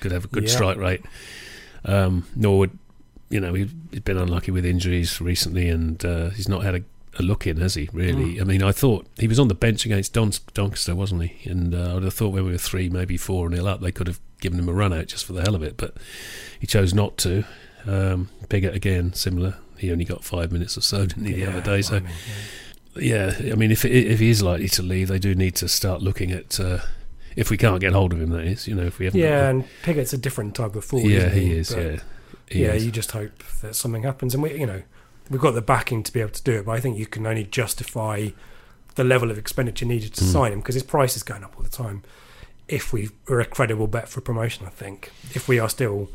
could 0.00 0.12
have 0.12 0.24
a 0.24 0.28
good 0.28 0.44
Yeah. 0.44 0.50
strike 0.54 0.76
rate. 0.78 1.00
Um, 1.84 2.26
Norwood, 2.36 2.76
you 3.30 3.40
know, 3.40 3.54
he- 3.54 3.70
he's 3.90 4.00
been 4.00 4.18
unlucky 4.18 4.50
with 4.50 4.66
injuries 4.66 5.20
recently, 5.20 5.68
and 5.68 6.04
uh, 6.04 6.30
he's 6.30 6.48
not 6.48 6.64
had 6.64 6.74
a, 6.74 6.82
a 7.18 7.22
look 7.22 7.46
in, 7.46 7.58
has 7.58 7.74
he? 7.74 7.88
Really? 7.92 8.36
Mm. 8.36 8.40
I 8.40 8.44
mean, 8.44 8.62
I 8.62 8.72
thought 8.72 9.06
he 9.18 9.28
was 9.28 9.38
on 9.38 9.48
the 9.48 9.54
bench 9.54 9.84
against 9.84 10.12
Don, 10.14 10.32
Doncaster, 10.54 10.94
wasn't 10.94 11.22
he? 11.24 11.50
And 11.50 11.74
uh, 11.74 11.96
I'd 11.96 12.02
have 12.04 12.14
thought 12.14 12.30
when 12.30 12.44
we 12.44 12.52
were 12.52 12.58
three, 12.58 12.88
maybe 12.88 13.16
four 13.16 13.48
nil 13.50 13.66
up, 13.68 13.80
they 13.80 13.92
could 13.92 14.06
have 14.06 14.20
given 14.40 14.58
him 14.58 14.68
a 14.68 14.72
run 14.72 14.92
out 14.92 15.06
just 15.06 15.24
for 15.24 15.32
the 15.34 15.42
hell 15.42 15.54
of 15.54 15.62
it, 15.62 15.76
but 15.76 15.94
he 16.58 16.66
chose 16.66 16.94
not 16.94 17.16
to. 17.18 17.44
Um, 17.86 18.28
Pigott 18.48 18.74
again, 18.74 19.12
similar. 19.12 19.56
He 19.76 19.90
only 19.92 20.04
got 20.04 20.24
five 20.24 20.52
minutes 20.52 20.78
or 20.78 20.80
so, 20.82 21.06
didn't 21.06 21.24
he, 21.26 21.32
the 21.32 21.40
Yeah, 21.40 21.48
other 21.50 21.60
day? 21.60 21.82
So 21.82 21.96
I 21.96 22.00
mean, 22.00 22.10
yeah. 22.96 23.34
yeah, 23.42 23.52
I 23.52 23.56
mean, 23.56 23.70
if 23.72 23.84
if 23.84 24.20
he 24.20 24.30
is 24.30 24.42
likely 24.42 24.68
to 24.70 24.82
leave, 24.82 25.08
they 25.08 25.18
do 25.18 25.34
need 25.34 25.56
to 25.56 25.68
start 25.68 26.00
looking 26.02 26.30
at 26.30 26.60
uh, 26.60 26.78
if 27.36 27.50
we 27.50 27.56
can't 27.56 27.80
get 27.80 27.92
hold 27.92 28.12
of 28.12 28.20
him. 28.20 28.30
That 28.30 28.44
is, 28.44 28.68
you 28.68 28.74
know, 28.74 28.84
if 28.84 28.98
we 28.98 29.06
haven't. 29.06 29.20
Yeah, 29.20 29.48
and 29.48 29.64
Pigott's 29.82 30.12
a 30.12 30.18
different 30.18 30.54
type 30.54 30.76
of 30.76 30.84
forward. 30.84 31.10
yeah, 31.10 31.26
isn't 31.26 31.40
he 31.42 31.52
is. 31.52 31.74
But, 31.74 31.82
Yeah, 31.84 32.00
he 32.48 32.62
yeah, 32.64 32.72
is. 32.74 32.84
you 32.86 32.92
just 32.92 33.10
hope 33.12 33.42
that 33.62 33.74
something 33.74 34.02
happens, 34.04 34.34
and 34.34 34.42
we, 34.42 34.56
you 34.58 34.66
know, 34.66 34.82
we've 35.30 35.40
got 35.40 35.52
the 35.52 35.62
backing 35.62 36.02
to 36.02 36.12
be 36.12 36.20
able 36.20 36.32
to 36.32 36.42
do 36.42 36.52
it. 36.52 36.66
But 36.66 36.72
I 36.72 36.80
think 36.80 36.98
you 36.98 37.06
can 37.06 37.26
only 37.26 37.44
justify 37.44 38.28
the 38.94 39.04
level 39.04 39.30
of 39.30 39.38
expenditure 39.38 39.86
needed 39.86 40.12
to 40.14 40.24
Mm. 40.24 40.32
sign 40.32 40.52
him 40.52 40.58
because 40.60 40.74
his 40.74 40.82
price 40.82 41.16
is 41.16 41.22
going 41.22 41.42
up 41.44 41.54
all 41.56 41.62
the 41.62 41.70
time. 41.70 42.02
If 42.68 42.92
we 42.92 43.10
are 43.28 43.40
a 43.40 43.44
credible 43.46 43.86
bet 43.86 44.08
for 44.08 44.20
promotion, 44.20 44.66
I 44.66 44.70
think 44.70 45.10
if 45.34 45.48
we 45.48 45.58
are 45.58 45.68
still 45.68 46.10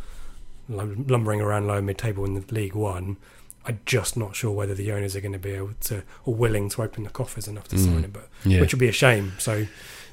lumbering 0.70 1.42
around 1.42 1.68
low 1.68 1.82
mid-table 1.82 2.26
in 2.26 2.34
the 2.34 2.44
League 2.54 2.76
One, 2.76 3.18
I'm 3.66 3.80
just 3.86 4.16
not 4.16 4.36
sure 4.36 4.52
whether 4.52 4.74
the 4.74 4.92
owners 4.92 5.16
are 5.16 5.22
going 5.22 5.34
to 5.34 5.40
be 5.40 5.52
able 5.52 5.72
to 5.82 6.04
or 6.26 6.34
willing 6.34 6.70
to 6.70 6.84
open 6.84 7.04
the 7.04 7.10
coffers 7.10 7.48
enough 7.48 7.68
to 7.70 7.76
Mm. 7.76 7.86
sign 7.86 8.04
him. 8.04 8.12
But 8.12 8.30
yeah. 8.46 8.62
which 8.62 8.74
would 8.74 8.80
be 8.80 8.88
a 8.88 8.94
shame. 8.94 9.34
So 9.40 9.68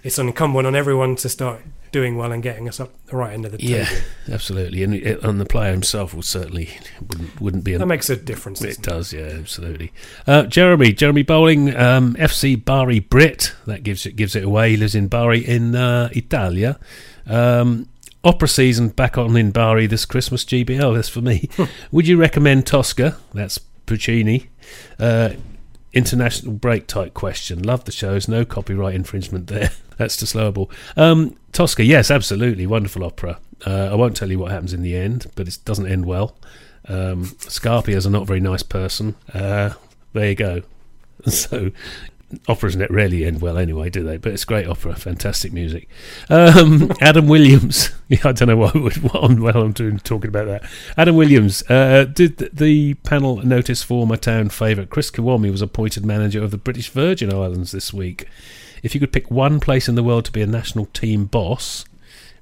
it's 0.04 0.18
incumbent 0.18 0.66
on 0.66 0.76
everyone 0.76 1.16
to 1.16 1.28
start 1.28 1.60
doing 1.90 2.16
well 2.16 2.32
and 2.32 2.42
getting 2.42 2.68
us 2.68 2.80
up 2.80 2.90
the 3.06 3.16
right 3.16 3.32
end 3.32 3.44
of 3.44 3.52
the 3.52 3.62
Yeah. 3.62 3.84
table. 3.84 4.00
absolutely, 4.32 4.82
and 4.82 4.94
it- 4.94 5.22
and 5.22 5.40
the 5.40 5.44
player 5.44 5.70
himself 5.72 6.12
will 6.12 6.22
certainly 6.22 6.70
wouldn't 7.08 7.40
wouldn't 7.40 7.64
be. 7.64 7.76
That 7.76 7.86
makes 7.86 8.10
a 8.10 8.16
difference. 8.16 8.62
it 8.62 8.82
does, 8.82 9.12
yeah, 9.12 9.30
absolutely. 9.38 9.92
Uh, 10.26 10.42
Jeremy, 10.44 10.92
Jeremy 10.92 11.22
Bowling, 11.22 11.74
um, 11.76 12.16
FC 12.18 12.54
Bari 12.56 12.98
Brit. 13.00 13.52
That 13.66 13.82
gives 13.82 14.06
it 14.06 14.16
gives 14.16 14.34
it 14.36 14.44
away. 14.44 14.70
He 14.72 14.76
lives 14.76 14.94
in 14.94 15.08
Bari 15.08 15.38
in 15.46 15.74
uh, 15.76 16.08
Italia. 16.12 16.78
Um, 17.26 17.88
opera 18.24 18.48
season 18.48 18.88
back 18.88 19.16
on 19.18 19.36
in 19.36 19.50
Bari 19.52 19.86
this 19.86 20.04
Christmas. 20.04 20.44
GBL. 20.44 20.94
That's 20.94 21.08
for 21.08 21.20
me. 21.20 21.48
Would 21.92 22.08
you 22.08 22.16
recommend 22.16 22.66
Tosca? 22.66 23.16
That's 23.34 23.58
Puccini. 23.86 24.48
Uh, 24.98 25.30
international 25.94 26.52
break 26.52 26.86
type 26.86 27.14
question. 27.14 27.62
Love 27.62 27.84
the 27.84 27.92
shows. 27.92 28.28
No 28.28 28.44
copyright 28.44 28.94
infringement 28.94 29.46
there. 29.46 29.70
That's 29.96 30.16
disloyable. 30.16 30.70
Um, 30.96 31.36
Tosca, 31.52 31.84
yes, 31.84 32.10
absolutely. 32.10 32.66
Wonderful 32.66 33.04
opera. 33.04 33.38
Uh, 33.66 33.88
I 33.90 33.94
won't 33.94 34.16
tell 34.16 34.30
you 34.30 34.38
what 34.38 34.50
happens 34.50 34.72
in 34.72 34.82
the 34.82 34.96
end, 34.96 35.26
but 35.36 35.46
it 35.48 35.58
doesn't 35.64 35.86
end 35.86 36.06
well. 36.06 36.36
Um, 36.86 37.24
Scarpia 37.24 37.94
is 37.94 38.04
a 38.06 38.10
not 38.10 38.26
very 38.26 38.40
nice 38.40 38.62
person. 38.62 39.14
Uh, 39.32 39.74
there 40.12 40.28
you 40.28 40.34
go. 40.34 40.62
So, 41.26 41.70
operas 42.48 42.76
net 42.76 42.90
rarely 42.90 43.24
end 43.24 43.40
well 43.40 43.58
anyway, 43.58 43.90
do 43.90 44.02
they? 44.02 44.16
But 44.16 44.32
it's 44.32 44.44
great 44.44 44.66
opera, 44.66 44.94
fantastic 44.94 45.52
music. 45.52 45.88
Um, 46.28 46.92
Adam 47.00 47.28
Williams, 47.28 47.90
yeah, 48.08 48.20
I 48.24 48.32
don't 48.32 48.48
know 48.48 48.56
what, 48.56 48.74
what 49.02 49.14
I'm, 49.14 49.40
well 49.40 49.56
I'm 49.56 49.72
doing 49.72 49.98
talking 49.98 50.28
about 50.28 50.46
that. 50.46 50.68
Adam 50.96 51.16
Williams, 51.16 51.62
uh, 51.70 52.04
did 52.04 52.38
the 52.52 52.94
panel 52.94 53.36
notice 53.38 53.82
former 53.82 54.16
town 54.16 54.48
favourite 54.48 54.90
Chris 54.90 55.10
Kiwomya 55.10 55.50
was 55.50 55.62
appointed 55.62 56.04
manager 56.04 56.42
of 56.42 56.50
the 56.50 56.58
British 56.58 56.88
Virgin 56.90 57.32
Islands 57.32 57.72
this 57.72 57.92
week? 57.92 58.26
If 58.82 58.94
you 58.94 59.00
could 59.00 59.12
pick 59.12 59.30
one 59.30 59.60
place 59.60 59.88
in 59.88 59.94
the 59.94 60.02
world 60.02 60.26
to 60.26 60.32
be 60.32 60.42
a 60.42 60.46
national 60.46 60.86
team 60.86 61.24
boss, 61.24 61.84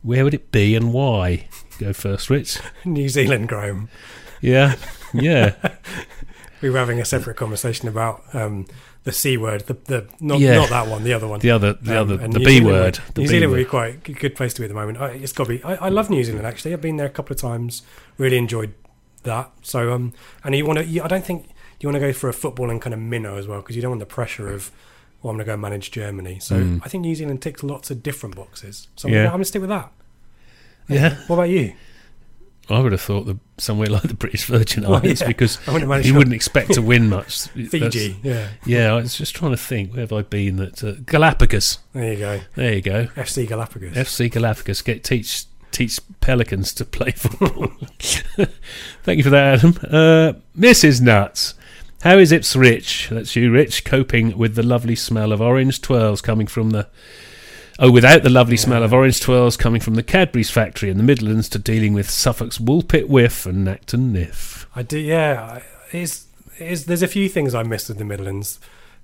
where 0.02 0.24
would 0.24 0.34
it 0.34 0.50
be 0.50 0.74
and 0.74 0.92
why? 0.92 1.46
Go 1.78 1.92
first, 1.92 2.28
Rich. 2.28 2.58
New 2.84 3.08
Zealand, 3.08 3.48
Graham. 3.48 3.88
Yeah, 4.40 4.74
yeah. 5.14 5.54
we 6.60 6.70
were 6.70 6.78
having 6.78 7.00
a 7.00 7.04
separate 7.04 7.36
conversation 7.36 7.88
about 7.88 8.22
um, 8.32 8.66
the 9.04 9.12
c 9.12 9.36
word, 9.36 9.62
the, 9.66 9.74
the 9.86 10.06
not 10.20 10.38
Yeah. 10.40 10.54
not 10.56 10.68
that 10.70 10.86
one, 10.86 11.02
the 11.04 11.12
other 11.12 11.26
one. 11.26 11.40
The 11.40 11.50
other, 11.50 11.72
the 11.74 11.92
Um, 11.92 11.98
other, 12.02 12.16
the 12.18 12.28
New 12.28 12.38
B 12.44 12.44
Zealand 12.58 12.66
word. 12.66 12.98
would- 12.98 13.14
The 13.14 13.20
New 13.20 13.26
B 13.26 13.30
Zealand 13.30 13.50
would 13.52 13.56
be 13.58 13.64
quite 13.64 14.08
a 14.08 14.12
good 14.12 14.34
place 14.36 14.54
to 14.54 14.60
be 14.60 14.64
at 14.64 14.68
the 14.68 14.74
moment. 14.74 14.98
I, 15.00 15.08
it's 15.10 15.32
got 15.32 15.44
to 15.44 15.50
be. 15.50 15.64
I, 15.64 15.74
I 15.86 15.88
love 15.88 16.08
New 16.10 16.22
Zealand 16.24 16.46
actually. 16.46 16.72
I've 16.72 16.80
been 16.80 16.96
there 16.98 17.06
a 17.06 17.10
couple 17.10 17.34
of 17.34 17.40
times. 17.40 17.82
Really 18.18 18.36
enjoyed 18.38 18.72
that. 19.24 19.50
So 19.62 19.92
um, 19.92 20.12
and 20.44 20.54
you 20.54 20.64
want 20.66 20.78
to. 20.78 21.00
I 21.04 21.08
don't 21.08 21.24
think 21.24 21.48
you 21.80 21.88
want 21.88 21.96
to 21.96 22.00
go 22.00 22.12
for 22.12 22.28
a 22.28 22.32
football 22.32 22.70
and 22.70 22.80
kind 22.80 22.94
of 22.94 23.00
minnow 23.00 23.36
as 23.38 23.46
well 23.48 23.60
because 23.60 23.74
you 23.76 23.82
don't 23.82 23.90
want 23.92 24.00
the 24.00 24.06
pressure 24.06 24.52
of. 24.52 24.70
Well, 25.22 25.30
I'm 25.30 25.36
going 25.36 25.46
to 25.46 25.52
go 25.52 25.56
manage 25.56 25.92
Germany. 25.92 26.38
So 26.40 26.56
Mm. 26.56 26.80
I 26.84 26.88
think 26.88 27.02
New 27.02 27.14
Zealand 27.14 27.40
ticks 27.42 27.62
lots 27.62 27.92
of 27.92 28.02
different 28.02 28.34
boxes. 28.34 28.88
So 28.96 29.06
Yeah. 29.06 29.26
I'm 29.26 29.30
going 29.30 29.38
to 29.42 29.44
stick 29.44 29.60
with 29.60 29.70
that. 29.70 29.92
Yeah, 30.88 31.14
What 31.28 31.36
about 31.36 31.48
you? 31.48 31.74
I 32.70 32.78
would 32.78 32.92
have 32.92 33.00
thought 33.00 33.26
that 33.26 33.38
somewhere 33.58 33.88
like 33.88 34.02
the 34.02 34.14
British 34.14 34.44
Virgin 34.44 34.82
Well, 34.88 34.94
Islands 34.94 35.20
yeah. 35.20 35.26
because 35.26 35.58
I 35.66 35.72
want 35.72 35.82
to 35.82 35.86
manage 35.88 36.06
you 36.06 36.14
wouldn't 36.14 36.34
expect 36.34 36.72
to 36.74 36.82
win 36.82 37.08
much. 37.10 37.44
That's- 37.54 37.70
Fiji. 37.70 38.16
Yeah. 38.22 38.48
Yeah, 38.64 38.92
I 38.92 38.96
was 38.96 39.16
just 39.16 39.34
trying 39.34 39.50
to 39.50 39.56
think. 39.56 39.92
Where 39.92 40.00
have 40.00 40.12
I 40.12 40.22
been? 40.22 40.56
That 40.56 40.82
uh, 40.84 40.92
Galapagos. 41.04 41.78
There 41.92 42.12
you 42.12 42.18
go. 42.18 42.40
There 42.54 42.72
you 42.74 42.80
go. 42.82 43.06
FC 43.16 43.48
Galapagos. 43.48 43.94
FC 43.94 44.30
Galapagos. 44.30 44.80
Get 44.82 45.02
teach 45.04 45.44
teach 45.72 45.98
pelicans 46.20 46.72
to 46.74 46.84
play 46.84 47.10
football. 47.12 47.68
Thank 49.02 49.18
you 49.18 49.24
for 49.24 49.30
that, 49.30 49.58
Adam. 49.58 49.74
Uh, 49.82 50.32
Mrs. 50.56 51.00
Nuts. 51.00 51.54
How 52.02 52.18
is 52.18 52.32
Ipswich? 52.32 53.08
That's 53.10 53.34
you, 53.36 53.50
Rich. 53.52 53.84
Coping 53.84 54.36
with 54.36 54.54
the 54.54 54.62
lovely 54.62 54.96
smell 54.96 55.32
of 55.32 55.40
orange 55.40 55.80
twirls 55.80 56.20
coming 56.20 56.46
from 56.46 56.70
the. 56.70 56.88
Oh, 57.84 57.90
without 57.90 58.22
the 58.22 58.30
lovely 58.30 58.56
smell 58.56 58.84
of 58.84 58.92
orange 58.94 59.20
twirls 59.20 59.56
coming 59.56 59.80
from 59.80 59.96
the 59.96 60.04
Cadbury's 60.04 60.50
factory 60.50 60.88
in 60.88 60.98
the 60.98 61.02
Midlands 61.02 61.48
to 61.48 61.58
dealing 61.58 61.94
with 61.94 62.08
Suffolk's 62.08 62.58
Woolpit 62.58 63.08
Whiff 63.08 63.44
and 63.44 63.66
Nacton 63.66 64.12
Niff. 64.12 64.66
I 64.76 64.82
do, 64.82 64.98
yeah. 65.00 65.60
It's, 65.90 66.26
it's, 66.58 66.84
there's 66.84 67.02
a 67.02 67.08
few 67.08 67.28
things 67.28 67.56
I 67.56 67.64
missed 67.64 67.88
with 67.88 67.98
the 67.98 68.04
Midlands. 68.04 68.60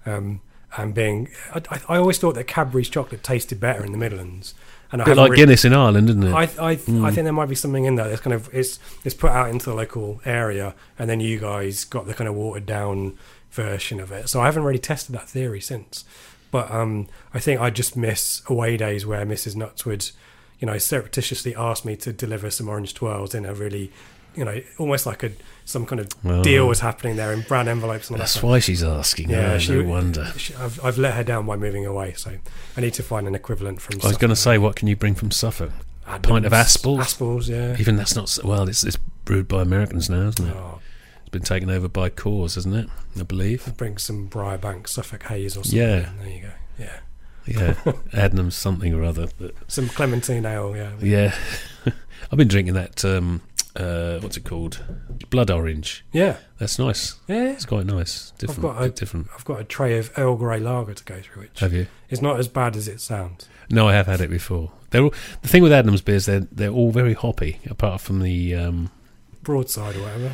Um, 0.07 0.43
and 0.77 0.95
being, 0.95 1.29
I, 1.53 1.63
I, 1.89 1.97
always 1.97 2.19
thought 2.19 2.37
that 2.37 2.45
Cadbury's 2.45 2.89
chocolate 2.89 3.25
tasted 3.25 3.59
better 3.59 3.85
in 3.85 3.91
the 3.91 3.99
Midlands. 3.99 4.55
And 4.93 5.03
I 5.03 5.07
bit 5.07 5.17
like 5.17 5.31
really- 5.33 5.43
Guinness 5.43 5.65
in 5.65 5.73
Ireland, 5.75 6.09
isn't 6.11 6.23
it? 6.23 6.33
I, 6.33 6.43
I, 6.43 6.71
I 6.71 6.77
Mm. 6.77 7.13
think 7.13 7.25
there 7.25 7.33
might 7.33 7.49
be 7.49 7.57
something 7.57 7.85
in 7.85 7.97
there. 7.97 8.07
It's 8.13 8.21
kind 8.21 8.33
of 8.35 8.49
it's 8.55 8.79
it's 9.05 9.15
put 9.15 9.31
out 9.31 9.51
into 9.51 9.67
the 9.67 9.75
local 9.75 10.21
area, 10.25 10.75
and 10.99 11.11
then 11.11 11.21
you 11.21 11.39
guys 11.41 11.85
got 11.85 12.07
the 12.07 12.15
kind 12.15 12.29
of 12.29 12.35
watered 12.37 12.65
down 12.67 13.19
version 13.51 13.99
of 13.99 14.13
it. 14.13 14.29
So 14.29 14.41
I 14.41 14.45
haven't 14.47 14.63
really 14.63 14.79
tested 14.79 15.15
that 15.17 15.29
theory 15.29 15.61
since. 15.61 16.05
But 16.51 16.71
um, 16.71 17.09
I 17.35 17.41
think 17.41 17.61
I 17.61 17.71
just 17.71 17.97
miss 17.97 18.43
away 18.49 18.77
days 18.77 19.05
where 19.05 19.25
Mrs. 19.27 19.55
Nuts 19.57 19.85
would, 19.85 20.11
you 20.59 20.67
know, 20.67 20.79
surreptitiously 20.79 21.55
ask 21.55 21.85
me 21.85 21.95
to 21.97 22.13
deliver 22.13 22.51
some 22.51 22.69
orange 22.69 22.95
twirls 22.95 23.35
in 23.35 23.45
a 23.45 23.53
really, 23.55 23.93
you 24.35 24.45
know, 24.45 24.61
almost 24.79 25.05
like 25.07 25.23
a 25.23 25.33
some 25.67 25.85
kind 25.85 26.01
of 26.01 26.09
Well, 26.25 26.43
deal 26.43 26.67
was 26.67 26.81
happening 26.81 27.17
there 27.17 27.33
in 27.35 27.43
brown 27.43 27.69
envelopes 27.69 28.09
and 28.09 28.19
That's 28.19 28.35
that. 28.35 28.43
why 28.43 28.59
she's 28.59 28.83
asking. 28.83 29.29
Yeah, 29.29 29.53
Yeah, 29.53 29.59
she- 29.59 29.73
no 29.75 29.85
wonder. 29.89 30.33
She- 30.39 30.55
I've, 30.55 30.83
I've 30.83 30.97
let 30.97 31.15
her 31.15 31.25
down 31.25 31.45
by 31.45 31.57
moving 31.57 31.85
away, 31.85 32.15
so 32.17 32.33
I 32.77 32.81
need 32.81 32.95
to 32.95 33.03
find 33.03 33.27
an 33.29 33.35
equivalent 33.35 33.83
from. 33.83 34.01
I 34.03 34.09
was 34.09 34.17
going 34.17 34.31
to 34.31 34.37
say, 34.37 34.57
what 34.57 34.77
can 34.77 34.89
you 34.89 34.97
bring 34.97 35.15
from 35.15 35.31
Suffolk? 35.31 35.73
a 36.07 36.19
pint 36.19 36.47
of 36.47 36.55
Aspalls? 36.55 37.01
Aspalls, 37.01 37.51
yeah. 37.51 37.77
Even 37.79 37.97
that's 37.97 38.17
not 38.17 38.35
well. 38.43 38.67
It's, 38.67 38.83
it's 38.83 38.97
brewed 39.27 39.47
by 39.47 39.61
Americans 39.61 40.09
now, 40.09 40.29
isn't 40.29 40.49
it? 40.49 40.57
Oh, 40.57 40.81
It's 41.29 41.33
been 41.35 41.43
taken 41.43 41.69
over 41.69 41.89
by 41.89 42.09
Coors, 42.09 42.55
hasn't 42.55 42.75
it? 42.75 42.89
I 43.21 43.23
believe. 43.23 43.77
bring 43.77 43.99
some 43.99 44.31
Briarbank 44.31 44.89
Suffolk 44.89 45.25
Haze 45.25 45.59
or 45.59 45.63
something. 45.63 45.79
Yeah. 45.79 46.09
There 46.23 46.31
you 46.31 46.41
go. 46.41 46.51
Yeah. 46.79 46.99
Yeah, 47.47 47.75
Adnams 48.15 48.53
something 48.55 48.95
or 48.95 49.05
other. 49.05 49.29
But 49.39 49.53
Some 49.67 49.89
Clementine 49.91 50.47
ale, 50.47 50.75
yeah. 50.75 50.93
yeah, 51.03 51.35
I've 52.33 52.39
been 52.39 52.49
drinking 52.49 52.75
that. 52.75 53.05
Um, 53.05 53.43
uh, 53.77 54.21
what's 54.21 54.39
it 54.39 54.45
called? 54.45 54.83
Blood 55.29 55.51
orange. 55.51 56.03
Yeah. 56.13 56.39
That's 56.59 56.79
nice. 56.79 57.17
Yeah. 57.29 57.51
It's 57.51 57.67
quite 57.67 57.85
nice. 57.85 58.31
Different. 58.39 58.63
got 58.63 58.83
a- 58.83 58.89
different. 58.89 59.29
I've 59.35 59.45
got 59.45 59.61
a 59.61 59.65
tray 59.65 59.99
of 59.99 60.11
Earl 60.17 60.37
Grey 60.37 60.61
lager 60.61 60.95
to 60.95 61.05
go 61.05 61.21
through, 61.21 61.43
which 61.43 61.61
Have 61.61 61.75
you? 61.75 61.89
It's 62.09 62.23
not 62.23 62.39
as 62.41 62.49
bad 62.49 62.75
as 62.75 62.89
it 62.89 63.03
sounds. 63.03 63.47
No, 63.69 63.87
I 63.87 63.93
have 63.93 64.07
had 64.07 64.23
it 64.23 64.31
before. 64.31 64.73
They're 64.91 65.03
all, 65.03 65.15
the 65.43 65.49
thing 65.49 65.63
with 65.63 65.73
Adnams 65.73 66.03
beers. 66.03 66.25
They're 66.25 66.41
they're 66.51 66.71
all 66.71 66.91
very 66.91 67.13
hoppy. 67.13 67.59
Apart 67.69 68.01
from 68.01 68.21
the 68.21 68.55
um, 68.55 68.91
Broadside 69.43 69.95
or 69.97 70.01
whatever. 70.01 70.33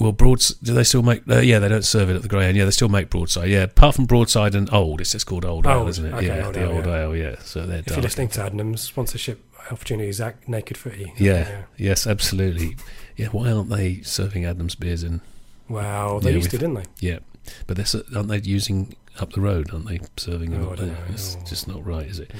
Well, 0.00 0.12
broads. 0.12 0.54
Do 0.54 0.72
they 0.72 0.82
still 0.84 1.02
make? 1.02 1.22
Uh, 1.28 1.40
yeah, 1.40 1.58
they 1.58 1.68
don't 1.68 1.84
serve 1.84 2.08
it 2.10 2.16
at 2.16 2.22
the 2.22 2.28
Grey 2.28 2.46
End. 2.46 2.56
Yeah, 2.56 2.64
they 2.64 2.70
still 2.70 2.88
make 2.88 3.10
broadside. 3.10 3.50
Yeah, 3.50 3.64
apart 3.64 3.94
from 3.94 4.06
broadside 4.06 4.54
and 4.54 4.72
old, 4.72 5.00
it's 5.02 5.12
just 5.12 5.26
called 5.26 5.44
old 5.44 5.66
ale, 5.66 5.86
isn't 5.88 6.04
it? 6.06 6.14
okay, 6.14 6.26
yeah, 6.26 6.46
old 6.46 6.54
the 6.54 6.60
ale, 6.62 6.70
old 6.72 6.86
yeah. 6.86 6.96
ale. 7.02 7.16
Yeah, 7.16 7.36
so 7.40 7.66
they're 7.66 7.80
If 7.80 7.84
dark. 7.86 7.96
you're 7.96 8.02
listening 8.04 8.28
to 8.28 8.40
Adnams, 8.40 8.78
sponsorship 8.78 9.44
opportunities 9.70 10.20
at 10.20 10.48
Naked 10.48 10.78
Footy. 10.78 11.12
Yeah. 11.18 11.62
Yes, 11.76 12.06
absolutely. 12.06 12.76
Yeah, 13.16 13.26
why 13.28 13.50
aren't 13.52 13.68
they 13.68 14.00
serving 14.00 14.44
Adnams 14.44 14.74
beers 14.78 15.02
in? 15.04 15.20
Wow, 15.68 16.18
they 16.18 16.30
Yeah, 16.30 16.36
used 16.36 16.50
to, 16.52 16.58
didn't 16.58 16.74
they? 16.74 16.84
Yeah, 16.98 17.18
but 17.66 17.76
they're, 17.76 18.02
aren't 18.16 18.28
they 18.28 18.38
using 18.38 18.96
up 19.20 19.34
the 19.34 19.40
road? 19.42 19.68
Aren't 19.72 19.86
they 19.86 20.00
serving 20.16 20.50
them 20.50 20.64
Oh, 20.64 20.70
I 20.70 20.72
up 20.72 20.76
don't 20.78 20.86
there? 20.88 20.96
know. 20.96 21.12
It's 21.12 21.36
Oh. 21.38 21.44
just 21.46 21.68
not 21.68 21.84
right, 21.84 22.06
is 22.06 22.18
it? 22.20 22.30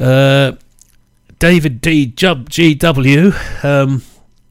Uh, 0.00 0.52
David 1.40 1.80
D. 1.80 2.06
Jub 2.06 2.48
GW. 2.48 3.64
Um, 3.64 4.02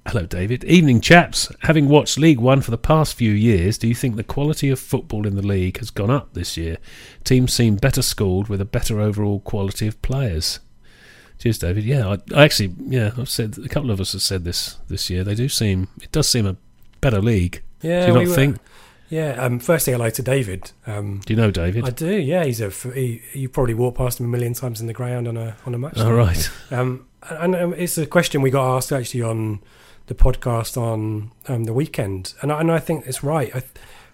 hello, 0.07 0.25
David. 0.25 0.63
Evening, 0.63 1.01
chaps. 1.01 1.51
Having 1.61 1.87
watched 1.89 2.17
League 2.17 2.39
One 2.39 2.61
for 2.61 2.71
the 2.71 2.77
past 2.77 3.15
few 3.15 3.31
years, 3.31 3.77
do 3.77 3.87
you 3.87 3.95
think 3.95 4.15
the 4.15 4.23
quality 4.23 4.69
of 4.69 4.79
football 4.79 5.25
in 5.27 5.35
the 5.35 5.45
league 5.45 5.77
has 5.79 5.89
gone 5.89 6.09
up 6.09 6.33
this 6.33 6.57
year? 6.57 6.77
Teams 7.23 7.53
seem 7.53 7.75
better 7.75 8.01
schooled 8.01 8.47
with 8.49 8.61
a 8.61 8.65
better 8.65 8.99
overall 8.99 9.39
quality 9.39 9.87
of 9.87 10.01
players. 10.01 10.59
Cheers, 11.39 11.59
David. 11.59 11.83
Yeah, 11.83 12.07
I, 12.07 12.17
I 12.35 12.43
actually, 12.43 12.75
yeah, 12.79 13.11
I've 13.17 13.29
said 13.29 13.57
a 13.63 13.67
couple 13.69 13.89
of 13.91 13.99
us 13.99 14.13
have 14.13 14.21
said 14.21 14.43
this 14.43 14.77
this 14.87 15.09
year. 15.09 15.23
They 15.23 15.35
do 15.35 15.49
seem, 15.49 15.87
it 16.01 16.11
does 16.11 16.29
seem 16.29 16.45
a 16.45 16.55
better 17.01 17.21
league. 17.21 17.63
Yeah, 17.81 18.01
do 18.05 18.07
you 18.07 18.13
not 18.19 18.27
were- 18.27 18.35
think? 18.35 18.57
Yeah. 19.09 19.31
Um, 19.43 19.59
firstly, 19.59 19.91
hello 19.91 20.09
to 20.09 20.21
David. 20.21 20.71
Um, 20.87 21.19
Do 21.25 21.33
you 21.33 21.37
know 21.37 21.51
David? 21.51 21.83
I 21.83 21.89
do. 21.89 22.15
Yeah, 22.15 22.45
he's 22.45 22.61
a. 22.61 22.69
He, 22.69 23.21
you 23.33 23.49
probably 23.49 23.73
walked 23.73 23.97
past 23.97 24.21
him 24.21 24.25
a 24.27 24.29
million 24.29 24.53
times 24.53 24.79
in 24.79 24.87
the 24.87 24.93
ground 24.93 25.27
on 25.27 25.35
a 25.35 25.57
on 25.65 25.73
a 25.75 25.77
match. 25.77 25.97
All 25.97 26.13
right. 26.13 26.49
Um, 26.69 27.07
and 27.29 27.53
um, 27.53 27.73
it's 27.73 27.97
a 27.97 28.05
question 28.05 28.41
we 28.41 28.51
got 28.51 28.77
asked 28.77 28.93
actually 28.93 29.21
on 29.23 29.59
the 30.11 30.23
podcast 30.23 30.75
on 30.77 31.31
um, 31.47 31.63
the 31.63 31.73
weekend, 31.73 32.33
and 32.41 32.51
I, 32.51 32.59
and 32.59 32.69
I 32.71 32.79
think 32.79 33.05
it's 33.07 33.23
right. 33.23 33.49
I, 33.55 33.59
th- 33.61 33.71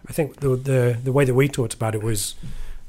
I 0.09 0.13
think 0.13 0.27
the, 0.41 0.49
the 0.55 0.97
the 1.03 1.11
way 1.11 1.25
that 1.25 1.33
we 1.33 1.47
talked 1.47 1.73
about 1.73 1.95
it 1.95 2.03
was 2.03 2.35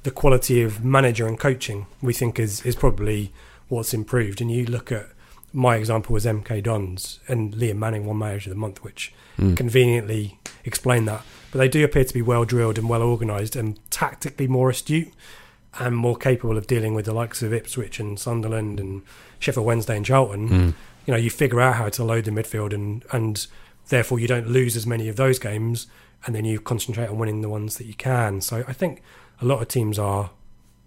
the 0.02 0.10
quality 0.10 0.62
of 0.62 0.84
manager 0.84 1.26
and 1.26 1.38
coaching. 1.38 1.86
We 2.02 2.12
think 2.12 2.38
is 2.38 2.54
is 2.66 2.76
probably 2.76 3.32
what's 3.68 3.94
improved. 3.94 4.40
And 4.42 4.50
you 4.50 4.66
look 4.66 4.92
at 4.92 5.06
my 5.54 5.76
example 5.76 6.12
was 6.12 6.26
MK 6.26 6.62
Dons 6.62 7.20
and 7.28 7.54
Liam 7.54 7.76
Manning 7.78 8.04
won 8.06 8.18
Manager 8.18 8.50
of 8.50 8.56
the 8.56 8.60
Month, 8.60 8.84
which 8.84 9.12
Mm. 9.38 9.56
conveniently 9.56 10.36
explain 10.64 11.04
that. 11.04 11.22
But 11.52 11.58
they 11.60 11.68
do 11.68 11.84
appear 11.84 12.02
to 12.04 12.12
be 12.12 12.22
well 12.22 12.44
drilled 12.44 12.76
and 12.76 12.88
well 12.88 13.02
organised 13.02 13.54
and 13.54 13.78
tactically 13.88 14.48
more 14.48 14.68
astute 14.68 15.12
and 15.78 15.96
more 15.96 16.16
capable 16.16 16.58
of 16.58 16.66
dealing 16.66 16.92
with 16.92 17.04
the 17.04 17.14
likes 17.14 17.40
of 17.40 17.52
Ipswich 17.52 18.00
and 18.00 18.18
Sunderland 18.18 18.80
and 18.80 19.02
Sheffield 19.38 19.64
Wednesday 19.64 19.96
and 19.96 20.04
Charlton. 20.04 20.48
Mm. 20.48 20.72
You 21.08 21.14
know, 21.14 21.18
you 21.18 21.30
figure 21.30 21.58
out 21.58 21.76
how 21.76 21.88
to 21.88 22.04
load 22.04 22.26
the 22.26 22.30
midfield 22.30 22.74
and 22.74 23.02
and 23.10 23.46
therefore 23.88 24.18
you 24.20 24.28
don't 24.28 24.46
lose 24.46 24.76
as 24.76 24.86
many 24.86 25.08
of 25.08 25.16
those 25.16 25.38
games, 25.38 25.86
and 26.26 26.34
then 26.34 26.44
you 26.44 26.60
concentrate 26.60 27.08
on 27.08 27.16
winning 27.16 27.40
the 27.40 27.48
ones 27.48 27.78
that 27.78 27.86
you 27.86 27.94
can. 27.94 28.42
So 28.42 28.62
I 28.68 28.74
think 28.74 29.00
a 29.40 29.46
lot 29.46 29.62
of 29.62 29.68
teams 29.68 29.98
are 29.98 30.28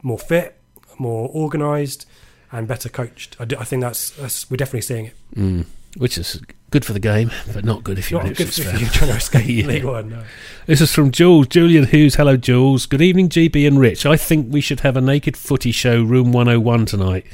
more 0.03 0.19
fit, 0.19 0.57
more 0.99 1.27
organised, 1.29 2.05
and 2.51 2.67
better 2.67 2.87
coached. 2.87 3.35
I, 3.39 3.45
do- 3.45 3.57
I 3.59 3.63
think 3.63 3.81
that's, 3.81 4.11
that's 4.11 4.49
we're 4.51 4.57
definitely 4.57 4.81
seeing 4.81 5.05
it. 5.07 5.15
Mm. 5.35 5.65
Which 5.97 6.17
is 6.19 6.39
good 6.69 6.85
for 6.85 6.93
the 6.93 6.99
game, 6.99 7.31
but 7.51 7.65
not 7.65 7.83
good 7.83 7.97
if 7.97 8.11
you're 8.11 8.23
Not 8.23 8.35
good 8.35 8.47
if 8.47 8.57
you're 8.59 8.89
trying 8.91 9.09
to 9.11 9.17
escape 9.17 9.45
Yeah. 9.47 9.65
League 9.65 9.83
One. 9.83 10.09
No. 10.09 10.23
This 10.67 10.81
is 10.81 10.93
from 10.93 11.09
Jules. 11.11 11.47
Julian 11.47 11.87
Hughes. 11.87 12.13
Hello, 12.15 12.37
Jules. 12.37 12.85
Good 12.85 13.01
evening, 13.01 13.27
GB 13.27 13.67
and 13.67 13.79
Rich. 13.79 14.05
I 14.05 14.15
think 14.17 14.53
we 14.53 14.61
should 14.61 14.81
have 14.81 14.95
a 14.95 15.01
naked 15.01 15.35
footy 15.35 15.71
show, 15.71 16.03
room 16.03 16.31
101 16.31 16.85
tonight. 16.85 17.25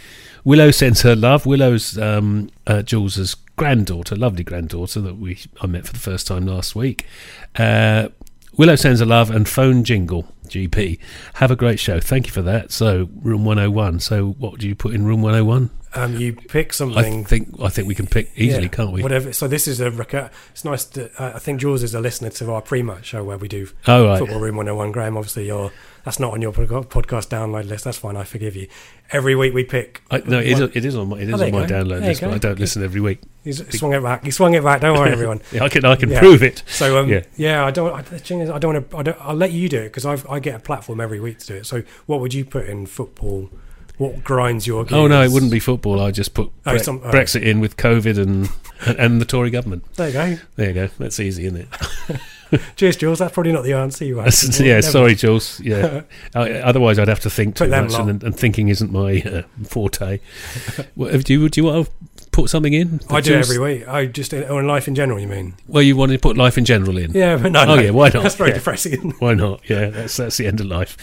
Willow 0.47 0.71
sends 0.71 1.01
her 1.01 1.13
love. 1.13 1.45
Willow's 1.45 1.97
um, 1.97 2.49
uh, 2.65 2.81
Jules's 2.81 3.35
granddaughter, 3.57 4.15
lovely 4.15 4.45
granddaughter 4.45 5.01
that 5.01 5.17
we 5.17 5.39
I 5.59 5.67
met 5.67 5.85
for 5.85 5.91
the 5.91 5.99
first 5.99 6.25
time 6.25 6.45
last 6.45 6.73
week. 6.73 7.05
Uh, 7.57 8.07
Willow 8.55 8.77
sends 8.77 9.01
her 9.01 9.05
love 9.05 9.29
and 9.29 9.45
phone 9.47 9.83
jingle. 9.83 10.31
GP, 10.47 10.99
Have 11.33 11.51
a 11.51 11.57
great 11.57 11.77
show. 11.77 11.99
Thank 11.99 12.27
you 12.27 12.31
for 12.31 12.41
that. 12.43 12.71
So, 12.71 13.09
room 13.21 13.43
101. 13.43 13.99
So, 13.99 14.29
what 14.39 14.59
do 14.59 14.69
you 14.69 14.75
put 14.75 14.95
in 14.95 15.03
room 15.05 15.21
101? 15.21 15.69
Um, 15.93 16.15
you 16.15 16.31
pick 16.33 16.69
I 16.69 16.71
something. 16.71 17.25
think 17.25 17.59
I 17.61 17.67
think 17.67 17.89
we 17.89 17.95
can 17.95 18.07
pick 18.07 18.31
easily, 18.37 18.63
yeah, 18.63 18.69
can't 18.69 18.93
we? 18.93 19.03
Whatever. 19.03 19.33
So 19.33 19.49
this 19.49 19.67
is 19.67 19.81
a 19.81 19.91
recur- 19.91 20.29
It's 20.51 20.63
nice 20.63 20.85
to. 20.85 21.09
Uh, 21.21 21.33
I 21.35 21.39
think 21.39 21.59
Jules 21.59 21.83
is 21.83 21.93
a 21.93 21.99
listener 21.99 22.29
to 22.29 22.51
our 22.53 22.61
pre-match 22.61 23.05
show 23.07 23.25
where 23.25 23.37
we 23.37 23.49
do 23.49 23.67
Oh, 23.87 24.05
right. 24.07 24.19
Football 24.19 24.39
Room 24.39 24.55
101. 24.55 24.91
Graham, 24.93 25.17
obviously, 25.17 25.47
you're 25.47 25.71
that's 26.07 26.21
not 26.21 26.31
on 26.31 26.41
your 26.41 26.53
podcast 26.53 27.27
download 27.27 27.67
list. 27.67 27.83
That's 27.83 27.97
fine. 27.97 28.15
I 28.15 28.23
forgive 28.23 28.55
you. 28.55 28.69
Every 29.11 29.35
week 29.35 29.53
we 29.53 29.65
pick. 29.65 30.01
I, 30.09 30.19
no, 30.19 30.39
it 30.39 30.47
is, 30.47 30.59
it 30.61 30.85
is 30.85 30.95
on 30.95 31.09
my, 31.09 31.17
it 31.19 31.27
is 31.27 31.33
Oh, 31.41 31.45
on 31.45 31.51
my 31.51 31.65
go. 31.65 31.75
download 31.75 31.99
There 31.99 32.09
list, 32.09 32.21
but. 32.21 32.33
I 32.33 32.37
don't 32.37 32.57
listen 32.59 32.81
every 32.81 33.01
week. 33.01 33.19
He's 33.43 33.77
swung 33.77 33.93
it 33.93 34.01
back. 34.01 34.23
He 34.23 34.31
swung 34.31 34.53
it 34.53 34.63
back. 34.63 34.79
Don't 34.79 34.97
worry, 34.97 35.11
everyone. 35.17 35.41
Yeah, 35.51 35.65
I 35.65 35.69
can 35.69 35.83
I 35.83 35.97
can 35.97 36.09
Yeah. 36.09 36.19
prove 36.19 36.43
it. 36.43 36.63
So 36.67 36.97
um, 36.97 37.09
Yeah. 37.09 37.23
yeah. 37.35 37.65
I 37.65 37.71
don't. 37.71 37.93
I, 37.93 38.03
the 38.03 38.19
thing 38.19 38.39
is, 38.39 38.49
I 38.49 38.57
don't 38.57 38.73
want 38.73 38.89
to. 38.91 38.97
I 38.97 39.03
don't, 39.03 39.17
I'll 39.19 39.35
let 39.35 39.51
you 39.51 39.67
do 39.67 39.81
it 39.81 39.93
because 39.93 40.05
I 40.05 40.39
get 40.39 40.55
a 40.55 40.59
platform 40.59 41.01
every 41.01 41.19
week 41.19 41.39
to 41.39 41.47
do 41.47 41.55
it. 41.55 41.65
So 41.65 41.83
what 42.05 42.21
would 42.21 42.33
you 42.33 42.45
put 42.45 42.67
in 42.69 42.85
football? 42.85 43.49
What 43.97 44.23
grinds 44.23 44.65
your 44.65 44.85
gears? 44.85 44.93
Oh 44.97 45.07
no, 45.07 45.21
it 45.23 45.31
wouldn't 45.31 45.51
be 45.51 45.59
football. 45.59 45.99
I 45.99 46.11
just 46.11 46.33
put 46.33 46.51
Oh, 46.65 46.71
Bre- 46.71 46.77
some- 46.77 47.01
oh. 47.03 47.11
Brexit 47.11 47.41
in 47.41 47.59
with 47.59 47.75
COVID 47.75 48.17
and 48.17 48.49
and 48.97 49.19
the 49.19 49.25
Tory 49.25 49.49
government. 49.49 49.83
There 49.95 50.07
you 50.07 50.13
go. 50.13 50.37
There 50.55 50.67
you 50.69 50.73
go. 50.73 50.87
That's 50.99 51.19
easy, 51.19 51.47
isn't 51.47 51.57
it? 51.61 51.67
Cheers, 52.75 52.95
Jules. 52.97 53.19
That's 53.19 53.33
probably 53.33 53.51
not 53.51 53.63
the 53.63 53.73
answer 53.73 54.05
you 54.05 54.19
asked. 54.21 54.59
yeah, 54.59 54.75
Never. 54.75 54.81
sorry, 54.83 55.15
Jules. 55.15 55.59
Yeah. 55.67 56.03
Otherwise, 56.33 56.97
I'd 56.99 57.07
have 57.07 57.19
to 57.21 57.29
think 57.29 57.55
too 57.55 57.67
much, 57.67 57.93
and, 57.93 58.23
and 58.23 58.35
thinking 58.37 58.69
isn't 58.69 58.91
my 58.91 59.21
uh, 59.21 59.41
forte. 59.65 60.19
Well, 60.95 61.17
do 61.19 61.33
you 61.33 61.49
do 61.49 61.59
you 61.61 61.65
want 61.65 61.87
to 61.87 61.91
put 62.31 62.49
something 62.49 62.73
in? 62.73 63.01
I 63.09 63.19
do 63.21 63.31
Jules? 63.31 63.49
every 63.49 63.59
week. 63.79 63.87
I 63.87 64.05
just 64.05 64.33
on 64.33 64.65
life 64.67 64.87
in 64.87 64.95
general. 64.95 65.19
You 65.19 65.27
mean? 65.27 65.55
Well, 65.67 65.83
you 65.83 65.95
wanted 65.97 66.13
to 66.13 66.19
put 66.19 66.37
life 66.37 66.57
in 66.57 66.65
general 66.65 66.97
in. 66.97 67.11
Yeah, 67.11 67.37
but 67.37 67.51
no. 67.51 67.61
Oh, 67.63 67.75
no. 67.75 67.81
yeah, 67.81 67.89
why 67.91 68.09
not? 68.09 68.23
That's 68.23 68.35
very 68.35 68.51
Yeah. 68.51 68.57
depressing. 68.57 69.11
Why 69.19 69.33
not? 69.33 69.61
Yeah, 69.69 69.89
that's 69.89 70.17
that's 70.17 70.37
the 70.37 70.47
end 70.47 70.59
of 70.61 70.67
life. 70.67 70.95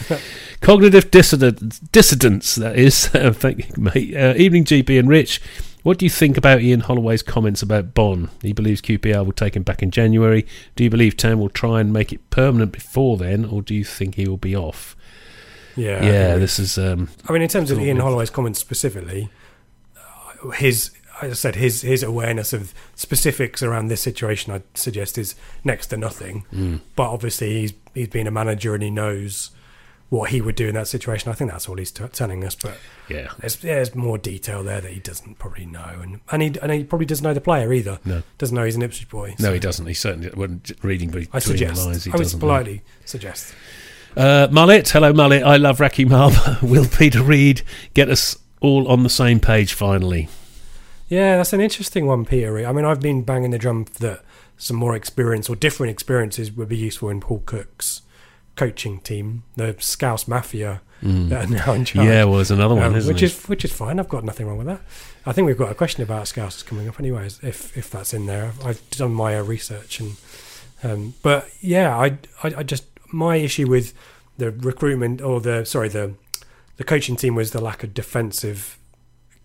Cognitive 0.61 1.11
dissident, 1.11 1.91
dissidence, 1.91 2.55
that 2.55 2.77
is. 2.77 3.07
Thank 3.07 3.59
you, 3.69 3.83
mate. 3.83 4.15
Uh, 4.15 4.33
evening, 4.37 4.63
GB 4.65 4.97
and 4.97 5.07
Rich. 5.09 5.41
What 5.85 5.99
do 5.99 6.05
you 6.07 6.09
think 6.09 6.35
about 6.35 6.61
Ian 6.63 6.79
Holloway's 6.79 7.21
comments 7.21 7.61
about 7.61 7.93
Bonne? 7.93 8.31
He 8.41 8.53
believes 8.53 8.81
QPR 8.81 9.23
will 9.23 9.33
take 9.33 9.55
him 9.55 9.61
back 9.61 9.83
in 9.83 9.91
January. 9.91 10.43
Do 10.75 10.83
you 10.83 10.89
believe 10.89 11.15
Town 11.15 11.37
will 11.37 11.47
try 11.49 11.79
and 11.79 11.93
make 11.93 12.11
it 12.11 12.27
permanent 12.31 12.71
before 12.71 13.17
then, 13.17 13.45
or 13.45 13.61
do 13.61 13.75
you 13.75 13.83
think 13.83 14.15
he 14.15 14.27
will 14.27 14.35
be 14.35 14.55
off? 14.55 14.95
Yeah. 15.75 16.03
Yeah, 16.03 16.37
this 16.37 16.57
is. 16.57 16.79
Um, 16.79 17.09
I 17.29 17.33
mean, 17.33 17.43
in 17.43 17.49
terms 17.49 17.69
of 17.69 17.79
Ian. 17.79 17.99
Holloway's 17.99 18.31
comments 18.31 18.57
specifically, 18.59 19.29
uh, 19.95 20.49
his, 20.49 20.89
as 21.21 21.29
I 21.31 21.35
said, 21.35 21.55
his 21.55 21.83
his 21.83 22.01
awareness 22.01 22.51
of 22.51 22.73
specifics 22.95 23.61
around 23.61 23.89
this 23.89 24.01
situation, 24.01 24.53
I'd 24.53 24.63
suggest, 24.73 25.19
is 25.19 25.35
next 25.63 25.87
to 25.87 25.97
nothing. 25.97 26.45
mm, 26.51 26.79
But 26.95 27.11
obviously, 27.11 27.59
he's 27.61 27.73
he's 27.93 28.07
been 28.07 28.25
a 28.25 28.31
manager 28.31 28.73
and 28.73 28.81
he 28.81 28.89
knows 28.89 29.51
what 30.09 30.29
he 30.29 30.39
would 30.39 30.55
do 30.55 30.67
in 30.67 30.75
that 30.75 30.87
situation. 30.87 31.31
I 31.31 31.33
think 31.33 31.51
that's 31.51 31.67
all 31.67 31.77
he's 31.77 31.91
t- 31.91 32.07
telling 32.13 32.43
us. 32.43 32.55
But 32.55 32.77
yeah, 33.09 33.29
there's 33.39 33.57
there's 33.57 33.95
more 33.95 34.17
detail 34.17 34.63
there 34.63 34.81
that 34.81 34.91
he 34.91 34.99
doesn't 34.99 35.39
probably 35.39 35.65
know, 35.65 35.99
and 36.01 36.19
and 36.31 36.41
he 36.41 36.59
and 36.61 36.71
he 36.71 36.83
probably 36.83 37.05
doesn't 37.05 37.23
know 37.23 37.33
the 37.33 37.41
player 37.41 37.71
either. 37.73 37.99
no, 38.05 38.21
Doesn't 38.37 38.55
know 38.55 38.63
he's 38.65 38.75
an 38.75 38.83
Ipswich 38.83 39.09
boy. 39.09 39.35
no, 39.39 39.51
he 39.53 39.59
doesn't. 39.59 39.85
He 39.87 39.93
certainly 39.93 40.29
wasn't 40.35 40.71
reading 40.83 41.09
between 41.09 41.27
I 41.33 41.39
suggest. 41.39 41.81
the 41.81 41.87
lines. 41.87 42.03
He 42.03 42.11
I 42.11 42.15
would 42.15 42.23
doesn't 42.23 42.39
know. 42.39 42.77
suggest. 43.05 43.53
Uh, 44.15 44.47
Mullet, 44.51 44.87
hello 44.89 45.11
Mullet. 45.11 45.43
I 45.43 45.57
love 45.57 45.79
Racky 45.79 46.07
Marb. 46.07 46.33
Will 46.61 46.87
Peter 46.87 47.21
Reid 47.21 47.63
get 47.93 48.09
us 48.09 48.37
all 48.61 48.87
on 48.87 49.03
the 49.03 49.09
same 49.09 49.39
page 49.41 49.73
finally? 49.73 50.29
Yeah, 51.09 51.37
that's 51.37 51.51
an 51.53 51.61
interesting 51.61 52.05
one, 52.07 52.25
Peter. 52.25 52.65
I 52.65 52.71
mean, 52.71 52.85
I've 52.85 53.01
been 53.01 53.23
banging 53.23 53.51
the 53.51 53.57
drum 53.59 53.85
that 53.99 54.23
some 54.57 54.77
more 54.77 54.95
experience 54.95 55.49
or 55.49 55.55
different 55.55 55.91
experiences 55.91 56.51
would 56.53 56.69
be 56.69 56.77
useful 56.77 57.09
in 57.09 57.19
Paul 57.19 57.43
Cook's 57.45 58.01
coaching 58.55 58.99
team, 58.99 59.43
the 59.55 59.75
Scouse 59.79 60.27
Mafia 60.27 60.81
Mm. 61.03 61.27
that 61.29 61.45
are 61.45 61.47
now 61.53 61.73
in 61.73 61.83
charge. 61.85 62.07
Yeah, 62.07 62.23
well, 62.23 62.35
there's 62.37 62.51
another 62.51 62.73
one, 62.73 62.85
Um, 62.85 62.95
isn't 62.95 63.13
which 63.13 63.21
it? 63.21 63.25
is 63.25 63.43
which 63.49 63.65
is 63.65 63.71
fine. 63.71 63.99
I've 63.99 64.07
got 64.09 64.23
nothing 64.23 64.47
wrong 64.47 64.57
with 64.57 64.67
that. 64.67 64.81
I 65.25 65.33
think 65.33 65.45
we've 65.45 65.57
got 65.57 65.69
a 65.69 65.75
question 65.75 66.01
about 66.03 66.27
Scouse 66.29 66.63
coming 66.63 66.87
up, 66.87 66.99
anyways. 66.99 67.39
If 67.43 67.77
if 67.77 67.89
that's 67.91 68.13
in 68.13 68.25
there, 68.27 68.53
I've 68.63 68.81
done 68.91 69.13
my 69.13 69.37
research 69.37 69.99
and. 69.99 70.15
Um, 70.83 71.13
but 71.21 71.49
yeah, 71.61 71.95
I, 71.97 72.17
I 72.43 72.53
I 72.59 72.63
just 72.63 72.85
my 73.11 73.35
issue 73.35 73.67
with 73.67 73.93
the 74.37 74.51
recruitment 74.51 75.21
or 75.21 75.41
the 75.41 75.65
sorry 75.65 75.89
the 75.89 76.13
the 76.77 76.83
coaching 76.85 77.15
team 77.17 77.35
was 77.35 77.51
the 77.51 77.61
lack 77.61 77.83
of 77.83 77.93
defensive 77.93 78.77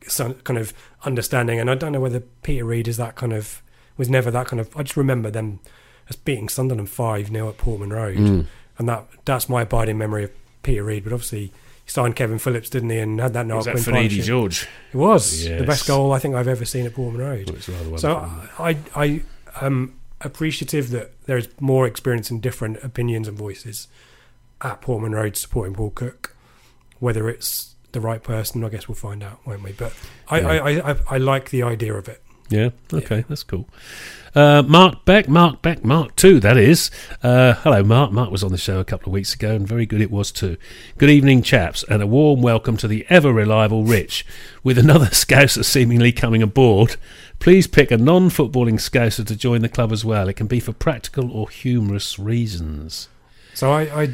some 0.07 0.35
kind 0.44 0.59
of 0.59 0.73
understanding, 1.05 1.59
and 1.61 1.68
I 1.70 1.75
don't 1.75 1.92
know 1.92 2.01
whether 2.01 2.20
Peter 2.42 2.64
Reid 2.64 2.88
is 2.88 2.96
that 2.96 3.16
kind 3.16 3.33
of 3.33 3.61
was 3.96 4.09
never 4.09 4.31
that 4.31 4.46
kind 4.46 4.61
of. 4.61 4.75
I 4.77 4.83
just 4.85 4.96
remember 4.96 5.31
them 5.31 5.59
as 6.09 6.16
beating 6.16 6.49
Sunderland 6.49 6.90
five 6.90 7.29
0 7.29 7.49
at 7.49 7.59
Portman 7.59 7.90
Road, 7.90 8.16
Mm. 8.18 8.46
And 8.81 8.88
that 8.88 9.05
that's 9.27 9.49
my 9.49 9.62
abiding 9.62 9.99
memory 9.99 10.25
of 10.25 10.31
Peter 10.64 10.83
Reid. 10.83 11.05
But 11.05 11.12
obviously, 11.12 11.53
he 11.85 11.90
signed 11.90 12.16
Kevin 12.16 12.38
Phillips, 12.38 12.71
didn't 12.71 12.90
he, 12.90 12.99
and 12.99 13.21
had 13.21 13.35
that 13.35 13.47
Was 13.47 13.66
Noel 13.66 13.77
that. 13.77 14.09
George? 14.09 14.66
It 14.93 14.97
was 14.97 15.45
the 15.45 15.64
best 15.64 15.87
goal 15.87 16.12
I 16.12 16.19
think 16.19 16.35
I've 16.35 16.49
ever 16.49 16.64
seen 16.64 16.87
at 16.87 16.95
Portman 16.95 17.21
Road. 17.21 17.47
Well, 17.49 17.57
it's 17.57 17.69
rather 17.69 17.99
So 17.99 18.14
wonderful. 18.16 18.64
I 18.64 18.77
I 18.97 19.23
am 19.61 19.95
appreciative 20.23 20.90
that 20.90 21.12
there's 21.27 21.49
more 21.61 21.87
experience 21.87 22.31
and 22.31 22.40
different 22.43 22.83
opinions 22.83 23.29
and 23.29 23.37
voices 23.38 23.87
at 24.62 24.81
Portman 24.81 25.12
Road 25.12 25.37
supporting 25.37 25.75
Paul 25.75 25.90
Cook. 25.90 26.35
Whether 26.99 27.29
it's 27.29 27.75
the 27.93 28.01
right 28.01 28.23
person, 28.23 28.64
I 28.64 28.69
guess 28.71 28.88
we'll 28.88 28.95
find 28.95 29.23
out, 29.23 29.40
won't 29.47 29.62
we? 29.62 29.73
But 29.73 29.93
I, 30.29 30.40
Yeah. 30.40 30.49
I, 30.49 30.57
I, 30.57 30.90
I, 30.93 30.97
I 31.11 31.19
like 31.19 31.51
the 31.51 31.62
idea 31.62 31.95
of 31.95 32.09
it. 32.09 32.23
Yeah. 32.51 32.71
Okay, 32.93 33.25
that's 33.29 33.43
cool. 33.45 33.69
Uh, 34.35 34.63
Mark 34.67 35.05
Beck, 35.05 35.29
Mark 35.29 35.61
Beck, 35.63 35.85
Mark 35.85 36.15
two. 36.15 36.39
That 36.41 36.57
is. 36.57 36.91
Uh, 37.23 37.55
hello, 37.55 37.83
Mark. 37.83 38.13
Mark 38.13 38.31
was 38.31 38.45
on 38.45 38.53
the 38.53 38.59
show 38.59 38.79
a 38.79 38.85
couple 38.85 39.09
of 39.09 39.13
weeks 39.13 39.35
ago, 39.35 39.55
and 39.55 39.67
very 39.67 39.87
good 39.87 40.01
it 40.01 40.11
was 40.11 40.31
too. 40.31 40.57
Good 40.99 41.11
evening, 41.11 41.43
chaps, 41.43 41.85
and 41.89 42.03
a 42.03 42.07
warm 42.07 42.43
welcome 42.43 42.77
to 42.79 42.87
the 42.89 43.07
ever 43.09 43.33
reliable 43.33 43.85
Rich, 43.85 44.25
with 44.63 44.79
another 44.79 45.07
Scouser 45.13 45.65
seemingly 45.65 46.13
coming 46.13 46.43
aboard. 46.43 46.97
Please 47.41 47.67
pick 47.67 47.91
a 47.91 47.97
non-footballing 47.97 48.75
Scouser 48.81 49.27
to 49.27 49.35
join 49.35 49.63
the 49.63 49.69
club 49.69 49.91
as 49.93 50.05
well. 50.05 50.29
It 50.29 50.35
can 50.35 50.47
be 50.47 50.61
for 50.61 50.73
practical 50.73 51.33
or 51.33 51.49
humorous 51.49 52.19
reasons. 52.19 53.09
So 53.55 53.73
I, 53.73 54.03
I 54.03 54.09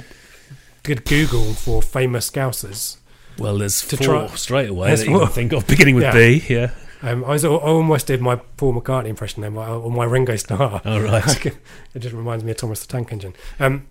did 0.82 1.04
Google 1.04 1.52
for 1.52 1.82
famous 1.82 2.30
Scousers. 2.30 2.96
Well, 3.38 3.58
there's 3.58 3.82
To 3.88 3.96
four 3.98 4.06
try- 4.06 4.26
straight 4.36 4.68
away 4.70 4.94
that 4.94 5.06
you 5.06 5.18
can 5.18 5.28
think 5.28 5.52
of, 5.52 5.66
beginning 5.66 5.94
with 5.96 6.04
Yeah. 6.04 6.12
B. 6.12 6.42
Yeah. 6.48 6.70
Um, 7.02 7.24
I, 7.24 7.28
was, 7.30 7.44
I 7.44 7.48
almost 7.48 8.06
did 8.06 8.20
my 8.20 8.36
Paul 8.36 8.80
McCartney 8.80 9.08
impression 9.08 9.42
then, 9.42 9.54
my- 9.54 9.68
or 9.68 9.90
my 9.90 10.04
Ringo 10.04 10.36
Starr. 10.36 10.80
All 10.84 11.00
right. 11.00 11.46
it 11.94 11.98
just 11.98 12.14
reminds 12.14 12.44
me 12.44 12.52
of 12.52 12.56
Thomas 12.56 12.80
the 12.80 12.86
Tank 12.90 13.12
Engine. 13.12 13.34
Um, 13.60 13.86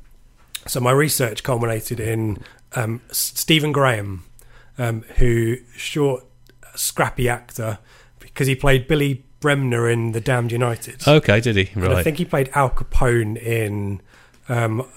so 0.68 0.80
my 0.80 0.92
research 0.92 1.44
culminated 1.44 2.00
in 2.00 2.40
um, 2.74 3.02
Stephen 3.12 3.72
Graham, 3.72 4.24
um, 4.78 5.04
who 5.18 5.58
short, 5.76 6.26
scrappy 6.76 7.30
actor, 7.30 7.78
because 8.20 8.48
he 8.48 8.56
played 8.56 8.88
Billy 8.88 9.24
Bremner 9.40 9.88
in 9.90 10.12
The 10.14 10.22
Damned 10.22 10.52
United. 10.52 11.08
Okay, 11.08 11.40
did 11.40 11.56
he? 11.56 11.70
And 11.76 11.94
I 11.94 12.02
think 12.02 12.18
he 12.18 12.26
played 12.26 12.50
Al 12.54 12.70
Capone 12.72 13.38
in. 13.38 14.02
Um, 14.50 14.88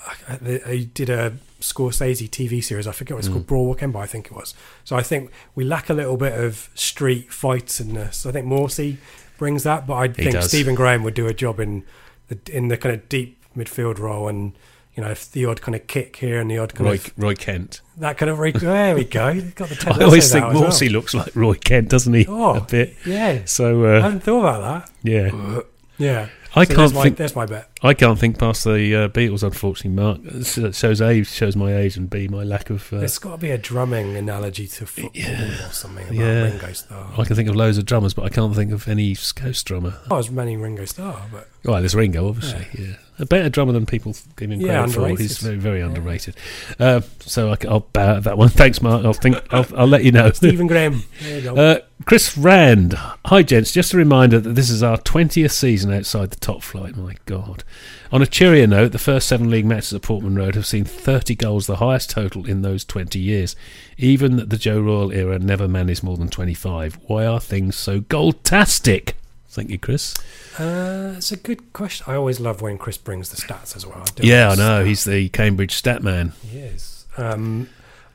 he 0.66 0.87
did 0.87 1.11
a 1.11 1.35
Scorsese 1.61 2.29
TV 2.29 2.62
series. 2.62 2.87
I 2.87 2.92
forget 2.92 3.14
what 3.14 3.18
it's 3.21 3.29
Mm. 3.29 3.33
called, 3.33 3.47
Boardwalk 3.47 3.83
Empire, 3.83 4.03
I 4.03 4.07
think 4.07 4.27
it 4.27 4.33
was. 4.33 4.55
So 4.85 4.97
I 4.97 5.03
think 5.03 5.31
we 5.55 5.64
lack 5.64 5.90
a 5.90 5.94
little 5.94 6.16
bit 6.16 6.33
of 6.38 6.68
street 6.75 7.33
fightedness. 7.33 8.25
I 8.27 8.33
think 8.33 8.47
Morsy 8.47 8.97
brings 9.38 9.62
that, 9.64 9.87
but 9.87 9.94
I 9.94 10.09
think 10.09 10.33
does. 10.33 10.49
Stephen 10.49 10.75
Graham 10.75 11.03
would 11.05 11.14
do 11.14 11.27
a 11.27 11.35
job 11.35 11.61
in 11.61 11.85
the 12.29 12.38
in 12.53 12.68
the 12.68 12.77
kind 12.77 12.94
of 12.94 13.09
deep 13.09 13.37
midfield 13.57 13.99
role, 13.99 14.29
and 14.29 14.53
you 14.97 15.05
know, 15.05 15.11
if 15.11 15.31
the 15.31 15.44
odd 15.47 15.61
kind 15.62 15.75
of 15.77 15.87
kick 15.87 16.16
here 16.16 16.40
and 16.40 16.51
the 16.51 16.59
odd 16.59 16.75
kind 16.75 16.87
Roy, 16.88 16.94
of 16.94 17.12
Roy 17.16 17.35
Kent. 17.35 17.81
that 17.99 18.18
kind 18.18 18.31
of. 18.31 18.38
Re- 18.40 18.51
there 18.53 18.94
we 18.97 19.05
go. 19.05 19.40
Got 19.55 19.68
the 19.68 19.94
I 20.01 20.05
always 20.05 20.31
think 20.33 20.44
that 20.44 20.55
well. 20.55 20.64
Morsy 20.71 20.90
looks 20.90 21.14
like 21.14 21.35
Roy 21.37 21.55
Kent, 21.55 21.88
doesn't 21.88 22.12
he? 22.14 22.27
Oh. 22.29 22.55
a 22.57 22.61
bit. 22.61 22.97
Yeah, 23.07 23.44
So 23.44 23.85
I 23.85 23.97
uh, 23.99 24.03
hadn't 24.03 24.21
thought 24.25 24.40
about 24.40 24.85
that. 24.85 24.90
yeah. 25.09 25.61
Yeah, 25.99 26.29
I 26.55 26.64
So 26.64 26.66
can't 26.66 26.79
there's 26.79 26.92
my, 26.94 27.03
think. 27.05 27.16
There's 27.16 27.35
my 27.37 27.47
bet. 27.47 27.68
I 27.81 27.95
can't 27.95 28.19
think 28.19 28.38
past 28.38 28.64
the 28.64 28.95
uh, 28.95 29.09
Beatles. 29.09 29.43
Unfortunately, 29.43 29.91
Mark 29.91 30.19
It 30.25 30.75
shows 30.75 31.01
a 31.01 31.23
shows 31.23 31.55
my 31.55 31.77
age 31.77 31.97
and 31.97 32.11
b 32.11 32.27
my 32.29 32.43
lack 32.43 32.71
of. 32.71 32.93
Uh, 32.93 32.99
There's 32.99 33.19
got 33.19 33.33
to 33.33 33.38
be 33.38 33.51
a 33.51 33.59
drumming 33.59 34.17
analogy 34.17 34.67
to 34.67 34.87
football 34.87 35.11
Yeah. 35.14 35.69
or 35.69 35.73
something 35.73 36.05
about 36.05 36.14
Yeah. 36.17 36.43
Ringo 36.43 36.73
Starr. 36.73 37.12
I 37.17 37.25
can 37.25 37.37
think 37.37 37.49
of 37.49 37.55
loads 37.57 37.79
of 37.79 37.85
drummers, 37.87 38.14
but 38.14 38.25
I 38.25 38.31
can't 38.31 38.55
think 38.55 38.73
of 38.73 38.88
any 38.88 39.14
Scouse 39.14 39.62
drummer. 39.62 39.95
I 40.11 40.14
was 40.14 40.31
manning 40.31 40.61
Ringo 40.61 40.85
Starr, 40.87 41.23
but 41.31 41.49
Well, 41.64 41.79
there's 41.81 41.95
Ringo, 41.95 42.29
obviously. 42.29 42.67
Yeah. 42.79 42.95
a 43.21 43.27
better 43.27 43.49
drummer 43.49 43.73
than 43.73 43.85
people 43.87 44.14
give 44.37 44.51
him 44.51 44.61
Yeah, 44.61 44.79
credit 44.87 44.95
for. 44.95 45.09
He's 45.17 45.38
very, 45.38 45.57
very 45.57 45.79
Yeah. 45.81 45.87
underrated. 45.87 46.37
Uh, 46.81 47.01
so 47.21 47.53
I, 47.53 47.57
will 47.64 47.87
bow 47.93 48.17
at 48.17 48.25
that 48.25 48.38
one. 48.38 48.49
Thanks, 48.62 48.81
Mark. 48.83 49.05
I'll 49.05 49.12
think. 49.12 49.37
I'll, 49.53 49.67
I'll 49.77 49.87
let 49.88 50.05
you 50.05 50.11
know. 50.12 50.31
Stephen 50.33 50.67
Graham. 50.67 51.05
There 51.23 51.37
you 51.38 51.43
go. 51.43 51.57
Uh, 51.57 51.79
Chris 52.05 52.38
Rand. 52.38 52.95
Hi, 53.27 53.43
gents. 53.43 53.73
Just 53.73 53.93
a 53.93 53.97
reminder 53.97 54.38
that 54.41 54.55
this 54.55 54.71
is 54.71 54.83
our 54.85 54.99
20th 54.99 55.51
season 55.51 55.93
outside 55.93 56.31
the 56.31 56.37
top 56.37 56.62
flight. 56.62 56.97
My 56.97 57.17
God. 57.27 57.64
On 58.11 58.23
a 58.23 58.27
cheerier 58.27 58.67
note, 58.67 58.93
the 58.93 58.99
first 58.99 59.29
seven 59.29 59.51
league 59.51 59.67
matches 59.67 59.93
at 59.93 60.03
Portman 60.03 60.35
Road 60.37 60.55
have 60.55 60.67
seen 60.67 60.85
30 60.85 61.35
goals, 61.35 61.67
the 61.67 61.77
highest 61.77 62.11
total 62.11 62.47
in 62.47 62.63
those 62.63 62.85
20 62.85 63.19
years. 63.19 63.55
Even 63.99 64.49
the 64.49 64.57
Joe 64.57 64.81
Royle 64.81 65.13
era 65.13 65.39
never 65.39 65.69
managed 65.69 66.03
more 66.03 66.17
than 66.17 66.29
25. 66.29 66.99
Why 67.07 67.27
are 67.27 67.41
things 67.41 67.77
so 67.77 68.01
goal-tastic? 68.01 69.15
Thank 69.51 69.71
you, 69.71 69.79
Chris. 69.79 70.15
Uh, 70.59 71.15
it's 71.17 71.33
a 71.33 71.37
good 71.37 71.73
question. 71.73 72.05
I 72.09 72.15
always 72.15 72.39
love 72.39 72.61
when 72.61 72.79
Chris 72.79 72.97
brings 72.97 73.31
the 73.31 73.37
stats 73.37 73.75
as 73.77 73.87
well. 73.87 74.03
I 74.03 74.05
Yeah, 74.23 74.51
I 74.51 74.55
know. 74.55 74.83
stats. 74.83 74.87
He's 74.87 75.05
the 75.05 75.29
Cambridge 75.31 75.73
stat 75.75 76.03
man. 76.03 76.33
He 76.49 76.59
is. 76.59 77.07
Um, 77.17 77.69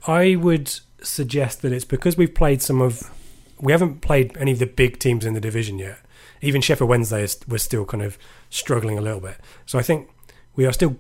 I 0.08 0.36
would 0.36 0.80
suggest 1.02 1.62
that 1.62 1.72
it's 1.72 1.86
because 1.86 2.18
we've 2.18 2.34
played 2.34 2.62
some 2.62 2.82
of. 2.82 3.12
We 3.60 3.72
haven't 3.72 4.02
played 4.02 4.36
any 4.38 4.52
of 4.52 4.60
the 4.60 4.66
big 4.66 5.00
teams 5.00 5.26
in 5.26 5.34
the 5.34 5.40
division 5.40 5.80
yet. 5.80 6.00
Even 6.44 6.62
Sheffield 6.62 6.90
Wednesday 6.90 7.24
is 7.24 7.40
we're 7.48 7.58
still 7.58 7.86
kind 7.86 8.04
of 8.04 8.18
struggling 8.50 8.98
a 8.98 9.02
little 9.02 9.20
bit. 9.20 9.38
So 9.66 9.80
I 9.80 9.82
think 9.82 10.10
we 10.56 10.66
are 10.66 10.74
still 10.74 10.98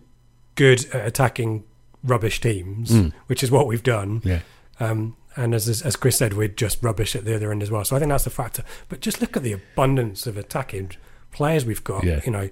good 0.56 0.86
at 0.94 1.06
attacking 1.06 1.64
rubbish 2.04 2.40
teams, 2.42 2.90
Mm. 2.92 3.14
which 3.28 3.44
is 3.44 3.52
what 3.52 3.68
we've 3.68 3.84
done. 3.84 4.22
Yeah. 4.24 4.40
Um, 4.80 5.16
and 5.36 5.54
as 5.56 5.68
as 5.84 5.96
Chris 5.96 6.18
said, 6.18 6.34
we're 6.34 6.48
just 6.48 6.82
rubbish 6.84 7.16
at 7.16 7.26
the 7.26 7.36
other 7.36 7.52
end 7.52 7.64
as 7.64 7.72
well. 7.72 7.84
So 7.86 7.96
I 7.96 8.00
think 8.00 8.10
that's 8.10 8.24
the 8.24 8.30
factor. 8.30 8.64
But 8.90 9.00
just 9.00 9.20
look 9.22 9.36
at 9.38 9.44
the 9.44 9.54
abundance 9.54 10.28
of 10.28 10.38
attacking 10.38 10.92
players 11.32 11.66
we've 11.66 11.84
got. 11.84 12.04
Yeah. 12.04 12.22
You 12.26 12.32
know, 12.32 12.50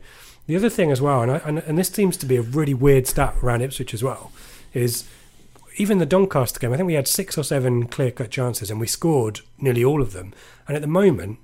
the 0.48 0.56
other 0.56 0.70
thing 0.70 0.92
as 0.92 1.00
well, 1.02 1.22
and, 1.22 1.32
I, 1.32 1.38
and 1.46 1.60
and 1.60 1.78
this 1.78 1.90
seems 1.90 2.18
to 2.18 2.26
be 2.26 2.38
a 2.38 2.42
really 2.42 2.74
weird 2.74 3.08
stat 3.08 3.36
around 3.44 3.62
Ipswich 3.62 3.94
as 3.94 4.04
well, 4.04 4.32
is 4.74 5.04
even 5.78 6.00
the 6.00 6.06
Doncaster 6.06 6.60
game. 6.60 6.74
I 6.74 6.78
think 6.78 6.88
we 6.88 6.96
had 6.96 7.08
six 7.08 7.38
or 7.38 7.44
seven 7.44 7.86
clear 7.88 8.12
cut 8.12 8.32
chances, 8.32 8.72
and 8.72 8.80
we 8.80 8.88
scored 8.88 9.42
nearly 9.60 9.84
all 9.84 10.02
of 10.02 10.12
them. 10.14 10.34
And 10.68 10.76
at 10.76 10.82
the 10.82 10.88
moment, 10.88 11.38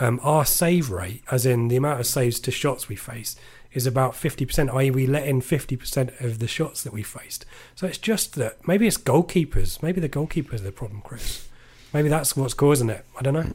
um, 0.00 0.20
our 0.22 0.44
save 0.44 0.90
rate, 0.90 1.22
as 1.30 1.46
in 1.46 1.68
the 1.68 1.76
amount 1.76 2.00
of 2.00 2.06
saves 2.06 2.40
to 2.40 2.50
shots 2.50 2.88
we 2.88 2.96
face, 2.96 3.36
is 3.72 3.86
about 3.86 4.12
50%, 4.12 4.74
i.e., 4.74 4.90
we 4.90 5.06
let 5.06 5.26
in 5.26 5.40
50% 5.40 6.20
of 6.24 6.38
the 6.38 6.48
shots 6.48 6.82
that 6.82 6.92
we 6.92 7.02
faced. 7.02 7.44
So 7.74 7.86
it's 7.86 7.98
just 7.98 8.34
that 8.36 8.66
maybe 8.66 8.86
it's 8.86 8.96
goalkeepers. 8.96 9.82
Maybe 9.82 10.00
the 10.00 10.08
goalkeepers 10.08 10.54
are 10.54 10.64
the 10.64 10.72
problem, 10.72 11.02
Chris. 11.02 11.46
Maybe 11.92 12.08
that's 12.08 12.36
what's 12.36 12.54
causing 12.54 12.88
it. 12.88 13.04
I 13.18 13.22
don't 13.22 13.34
know. 13.34 13.52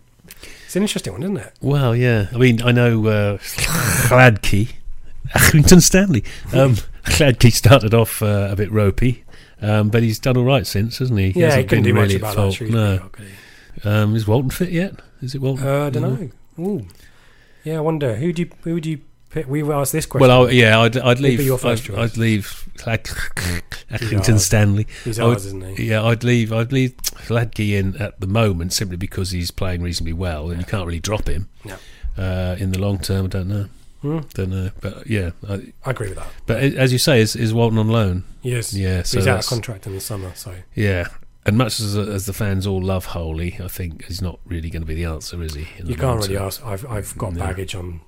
It's 0.65 0.75
an 0.75 0.83
interesting 0.83 1.13
one, 1.13 1.23
isn't 1.23 1.37
it? 1.37 1.53
Well, 1.61 1.95
yeah. 1.95 2.27
I 2.33 2.37
mean, 2.37 2.61
I 2.61 2.71
know 2.71 3.05
uh, 3.07 3.37
Accrington 5.33 5.81
Stanley. 5.81 6.23
Um, 6.53 6.75
Gladkey 7.05 7.51
started 7.51 7.93
off 7.93 8.21
uh, 8.21 8.49
a 8.51 8.55
bit 8.55 8.71
ropey, 8.71 9.23
um, 9.61 9.89
but 9.89 10.03
he's 10.03 10.19
done 10.19 10.37
all 10.37 10.43
right 10.43 10.67
since, 10.67 10.99
hasn't 10.99 11.19
he? 11.19 11.27
yeah, 11.27 11.33
he 11.33 11.41
hasn't 11.41 11.69
couldn't 11.69 11.83
been 11.83 11.95
do 11.95 11.99
much 11.99 12.09
really 12.09 12.15
about 12.17 12.37
at 12.37 12.59
that. 12.59 12.69
No. 12.69 13.09
Um, 13.83 14.15
is 14.15 14.27
Walton 14.27 14.51
fit 14.51 14.69
yet? 14.69 14.95
Is 15.21 15.35
it 15.35 15.41
Walton? 15.41 15.67
Uh, 15.67 15.85
I 15.87 15.89
don't 15.89 16.03
No. 16.03 16.15
know. 16.15 16.29
Ooh. 16.69 16.85
Yeah, 17.63 17.77
I 17.77 17.81
wonder 17.81 18.15
who 18.15 18.33
do 18.33 18.43
you 18.43 18.49
who 18.63 18.73
would 18.73 18.85
you 18.85 18.99
pick? 19.29 19.47
We 19.47 19.61
were 19.63 19.73
asked 19.73 19.91
this 19.93 20.05
question. 20.05 20.27
Well, 20.27 20.47
I, 20.47 20.51
yeah, 20.51 20.79
I'd, 20.79 20.97
I'd 20.97 21.19
leave. 21.19 21.39
your 21.41 21.57
first 21.57 21.89
I'd. 21.89 21.97
I'd 21.97 22.17
leave 22.17 22.67
Glad- 22.77 23.03
Accrington 23.05 24.33
ours. 24.33 24.45
Stanley. 24.45 24.87
he's 25.03 25.19
I 25.19 25.25
would- 25.25 25.33
ours, 25.33 25.45
isn't 25.47 25.77
he? 25.77 25.89
Yeah, 25.89 26.03
I'd 26.03 26.23
leave. 26.23 26.51
I'd 26.51 26.71
leave 26.71 26.95
Gladkey 27.27 27.77
in 27.77 27.95
at 27.97 28.19
the 28.19 28.27
moment 28.27 28.73
simply 28.73 28.97
because 28.97 29.31
he's 29.31 29.51
playing 29.51 29.81
reasonably 29.81 30.13
well, 30.13 30.49
and 30.49 30.59
you 30.59 30.65
can't 30.65 30.85
really 30.87 30.99
drop 30.99 31.27
him. 31.27 31.49
No. 31.65 31.75
Uh, 32.17 32.55
in 32.59 32.71
the 32.71 32.79
long 32.79 32.97
term, 32.99 33.25
I 33.25 33.29
don't 33.29 33.47
know. 33.47 33.67
Hmm, 34.01 34.19
Don't 34.33 34.49
know, 34.49 34.71
but 34.81 35.05
yeah. 35.05 35.29
I, 35.47 35.73
I 35.85 35.91
agree 35.91 36.07
with 36.09 36.17
that. 36.17 36.27
but 36.47 36.57
as 36.63 36.91
you 36.91 36.97
say, 36.97 37.21
is, 37.21 37.35
is 37.35 37.53
Walton 37.53 37.77
on 37.77 37.87
loan? 37.87 38.23
He 38.41 38.51
is. 38.53 38.73
Yeah, 38.77 39.03
so 39.03 39.19
he's 39.19 39.27
out 39.27 39.39
of 39.41 39.45
contract 39.45 39.85
in 39.85 39.93
the 39.93 40.01
summer, 40.01 40.31
so 40.33 40.55
Yeah, 40.73 41.05
and 41.45 41.57
much 41.57 41.79
as 41.79 41.97
as 41.97 42.25
the 42.25 42.33
fans 42.33 42.67
all 42.67 42.81
love 42.81 43.05
Holy, 43.05 43.57
I 43.63 43.67
think 43.67 44.05
he's 44.05 44.21
not 44.21 44.39
really 44.45 44.69
going 44.69 44.81
to 44.83 44.87
be 44.87 44.95
the 44.95 45.05
answer, 45.05 45.41
is 45.41 45.53
he? 45.55 45.67
you 45.83 45.95
can't 45.95 46.21
really 46.21 46.35
term? 46.35 46.47
ask. 46.47 46.65
I've 46.65 46.85
I've 46.87 47.17
got 47.17 47.33
No. 47.33 47.39
baggage 47.45 47.75
on. 47.75 48.01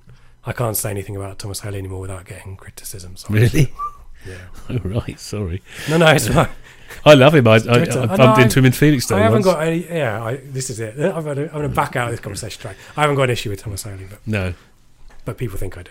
I 0.46 0.52
can't 0.52 0.76
say 0.76 0.90
anything 0.90 1.16
about 1.16 1.38
Tomas 1.38 1.60
Holy 1.60 1.78
anymore 1.78 2.00
without 2.00 2.26
getting 2.26 2.56
criticism. 2.56 3.16
Really? 3.30 3.72
Yeah. 4.26 4.36
Oh, 4.70 4.78
right. 4.84 5.20
Sorry. 5.20 5.60
No, 5.90 5.98
no, 5.98 6.06
it's 6.06 6.28
fine. 6.28 6.48
I 7.04 7.12
love 7.12 7.34
him. 7.34 7.46
I, 7.46 7.56
I, 7.56 7.56
I 7.56 7.84
bumped 8.06 8.18
know, 8.18 8.34
into 8.42 8.58
him 8.58 8.64
in 8.64 8.72
Felixstowe 8.72 9.16
I 9.16 9.18
haven't 9.18 9.44
once. 9.44 9.44
got 9.44 9.62
any. 9.62 9.84
Yeah, 9.86 10.24
I, 10.24 10.36
this 10.36 10.70
is 10.70 10.80
it. 10.80 10.98
I'm 10.98 11.22
going, 11.24 11.36
to, 11.36 11.42
I'm 11.48 11.58
going 11.58 11.68
to 11.68 11.76
back 11.76 11.94
out 11.94 12.06
of 12.08 12.12
this 12.12 12.20
conversation 12.20 12.58
track. 12.58 12.76
I 12.96 13.02
haven't 13.02 13.16
got 13.16 13.24
an 13.24 13.30
issue 13.30 13.50
with 13.50 13.60
Tomas 13.60 13.82
Holy, 13.82 14.06
but 14.06 14.26
No, 14.26 14.54
but 15.26 15.36
people 15.36 15.58
think 15.58 15.76
I 15.76 15.82
do. 15.82 15.90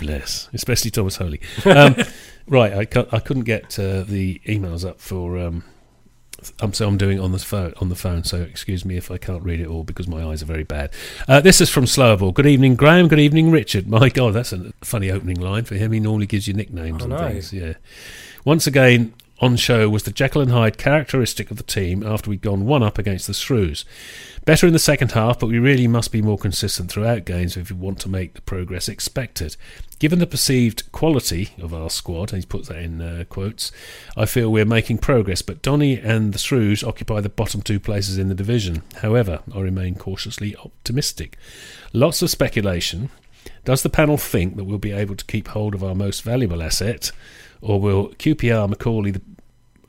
Bless, 0.00 0.48
especially 0.52 0.90
Tomas 0.90 1.16
Holy. 1.16 1.40
Um, 1.64 1.96
right, 2.46 2.72
I, 2.72 3.06
I 3.12 3.20
couldn't 3.20 3.44
get 3.44 3.78
uh, 3.78 4.02
the 4.02 4.40
emails 4.46 4.88
up 4.88 5.00
for. 5.00 5.38
Um, 5.38 5.64
I'm 6.60 6.74
so 6.74 6.86
I'm 6.86 6.98
doing 6.98 7.18
it 7.18 7.20
on 7.20 7.32
the 7.32 7.38
phone 7.38 7.72
on 7.80 7.88
the 7.88 7.94
phone. 7.94 8.24
So 8.24 8.42
excuse 8.42 8.84
me 8.84 8.96
if 8.96 9.10
I 9.10 9.16
can't 9.16 9.42
read 9.42 9.60
it 9.60 9.66
all 9.66 9.84
because 9.84 10.06
my 10.06 10.24
eyes 10.24 10.42
are 10.42 10.46
very 10.46 10.64
bad. 10.64 10.90
Uh, 11.26 11.40
this 11.40 11.60
is 11.60 11.70
from 11.70 11.84
Slowball. 11.84 12.34
Good 12.34 12.46
evening, 12.46 12.76
Graham. 12.76 13.08
Good 13.08 13.20
evening, 13.20 13.50
Richard. 13.50 13.88
My 13.88 14.08
God, 14.10 14.34
that's 14.34 14.52
a 14.52 14.72
funny 14.82 15.10
opening 15.10 15.40
line 15.40 15.64
for 15.64 15.76
him. 15.76 15.92
He 15.92 16.00
normally 16.00 16.26
gives 16.26 16.46
you 16.46 16.54
nicknames 16.54 17.02
I 17.02 17.06
and 17.06 17.18
things. 17.18 17.52
Yeah. 17.52 17.74
Once 18.44 18.66
again, 18.66 19.14
on 19.44 19.56
show 19.56 19.90
was 19.90 20.04
the 20.04 20.10
Jekyll 20.10 20.40
and 20.40 20.50
Hyde 20.50 20.78
characteristic 20.78 21.50
of 21.50 21.58
the 21.58 21.62
team 21.62 22.02
after 22.02 22.30
we'd 22.30 22.40
gone 22.40 22.64
one 22.64 22.82
up 22.82 22.96
against 22.96 23.26
the 23.26 23.34
Shrews. 23.34 23.84
Better 24.46 24.66
in 24.66 24.72
the 24.72 24.78
second 24.78 25.12
half, 25.12 25.38
but 25.38 25.48
we 25.48 25.58
really 25.58 25.86
must 25.86 26.12
be 26.12 26.22
more 26.22 26.38
consistent 26.38 26.90
throughout 26.90 27.26
games 27.26 27.54
if 27.54 27.70
we 27.70 27.76
want 27.76 28.00
to 28.00 28.08
make 28.08 28.32
the 28.32 28.40
progress 28.40 28.88
expected. 28.88 29.56
Given 29.98 30.18
the 30.18 30.26
perceived 30.26 30.90
quality 30.92 31.50
of 31.60 31.74
our 31.74 31.90
squad, 31.90 32.32
and 32.32 32.38
he's 32.38 32.46
put 32.46 32.66
that 32.68 32.78
in 32.78 33.02
uh, 33.02 33.24
quotes, 33.28 33.70
I 34.16 34.24
feel 34.24 34.50
we're 34.50 34.64
making 34.64 34.98
progress, 34.98 35.42
but 35.42 35.60
Donny 35.60 35.98
and 35.98 36.32
the 36.32 36.38
Shrews 36.38 36.82
occupy 36.82 37.20
the 37.20 37.28
bottom 37.28 37.60
two 37.60 37.78
places 37.78 38.16
in 38.16 38.28
the 38.28 38.34
division. 38.34 38.82
However, 39.02 39.40
I 39.54 39.60
remain 39.60 39.96
cautiously 39.96 40.56
optimistic. 40.56 41.36
Lots 41.92 42.22
of 42.22 42.30
speculation. 42.30 43.10
Does 43.66 43.82
the 43.82 43.90
panel 43.90 44.16
think 44.16 44.56
that 44.56 44.64
we'll 44.64 44.78
be 44.78 44.92
able 44.92 45.16
to 45.16 45.24
keep 45.26 45.48
hold 45.48 45.74
of 45.74 45.84
our 45.84 45.94
most 45.94 46.22
valuable 46.22 46.62
asset, 46.62 47.12
or 47.60 47.78
will 47.78 48.08
QPR 48.14 48.68
Macauley 48.74 49.12
the 49.12 49.22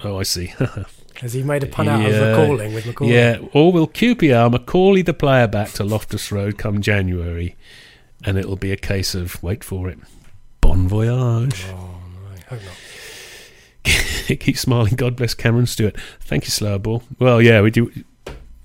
Oh, 0.06 0.20
I 0.20 0.24
see. 0.24 0.54
Has 1.22 1.34
he 1.34 1.44
made 1.44 1.64
a 1.64 1.68
pun 1.68 1.88
out 1.88 2.06
of 2.06 2.12
Yeah. 2.12 2.30
recalling 2.32 2.74
with 2.74 2.84
Macauley? 2.86 3.12
Yeah, 3.14 3.38
or 3.54 3.72
will 3.72 3.88
QPR 3.88 4.50
Macauley 4.54 5.04
the 5.06 5.14
player 5.14 5.48
back 5.48 5.72
to 5.74 5.84
Loftus 5.84 6.32
Road 6.32 6.58
come 6.58 6.82
January, 6.82 7.56
and 8.24 8.38
it'll 8.38 8.58
be 8.58 8.72
a 8.72 8.78
case 8.78 9.16
of 9.16 9.42
wait 9.42 9.64
for 9.64 9.88
it, 9.90 9.98
bon 10.62 10.88
voyage. 10.88 11.66
Oh 11.70 11.74
no, 11.74 12.30
I 12.36 12.40
hope 12.50 12.62
not. 12.64 14.40
Keep 14.40 14.58
smiling. 14.58 14.96
God 14.96 15.16
bless 15.16 15.34
Cameron 15.34 15.68
Stewart. 15.68 15.96
Thank 16.22 16.46
you, 16.46 16.50
Slowball. 16.50 17.04
Well, 17.20 17.42
yeah, 17.42 17.62
we 17.62 17.72
do. 17.72 17.92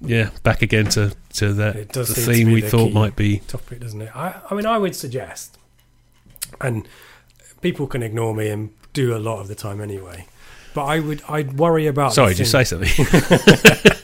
Yeah, 0.00 0.31
back 0.42 0.62
again 0.62 0.87
to 0.87 1.14
to 1.35 1.53
that 1.55 1.76
It 1.76 1.92
does 1.92 2.09
the 2.09 2.14
seem 2.14 2.24
to 2.26 2.33
theme 2.35 2.53
we 2.53 2.61
the 2.62 2.70
thought 2.70 2.92
might 2.92 3.14
be. 3.16 3.40
topic, 3.40 3.81
doesn't 3.81 4.00
it? 4.00 4.16
I, 4.16 4.40
I 4.50 4.55
mean, 4.55 4.66
I 4.66 4.79
would 4.79 4.96
suggest, 4.96 5.57
and 6.61 6.88
people 7.61 7.87
can 7.87 8.03
ignore 8.03 8.35
me 8.35 8.48
and 8.48 8.70
do 8.92 9.14
a 9.14 9.18
lot 9.18 9.40
of 9.40 9.48
the 9.48 9.55
time 9.55 9.81
anyway. 9.81 10.26
But 10.75 10.85
I 10.85 11.01
would, 11.01 11.23
I'd 11.29 11.59
worry 11.59 11.87
about. 11.87 12.15
Sorry, 12.15 12.35
you 12.35 12.45
say 12.45 12.65
something? 12.65 12.89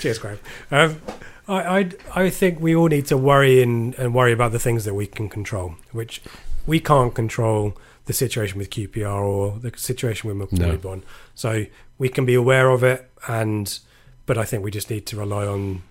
Cheers, 0.00 0.18
Graham. 0.18 0.38
Um, 0.70 1.00
I, 1.46 1.78
I, 1.78 1.90
I 2.14 2.30
think 2.30 2.60
we 2.60 2.74
all 2.74 2.88
need 2.88 3.06
to 3.06 3.16
worry 3.16 3.62
and, 3.62 3.94
and 3.94 4.14
worry 4.14 4.32
about 4.32 4.52
the 4.52 4.58
things 4.58 4.84
that 4.84 4.94
we 4.94 5.06
can 5.06 5.28
control, 5.28 5.76
which 5.92 6.22
we 6.66 6.80
can't 6.80 7.14
control 7.14 7.76
the 8.06 8.12
situation 8.12 8.58
with 8.58 8.70
QPR 8.70 9.22
or 9.22 9.58
the 9.58 9.72
situation 9.76 10.28
with 10.28 10.50
Macauley 10.50 10.82
No. 10.82 11.02
So 11.34 11.66
we 11.98 12.08
can 12.08 12.26
be 12.26 12.34
aware 12.34 12.70
of 12.70 12.82
it, 12.82 13.10
and 13.28 13.78
but 14.26 14.38
I 14.38 14.44
think 14.44 14.64
we 14.64 14.70
just 14.70 14.90
need 14.90 15.06
to 15.06 15.16
rely 15.16 15.46
on, 15.46 15.82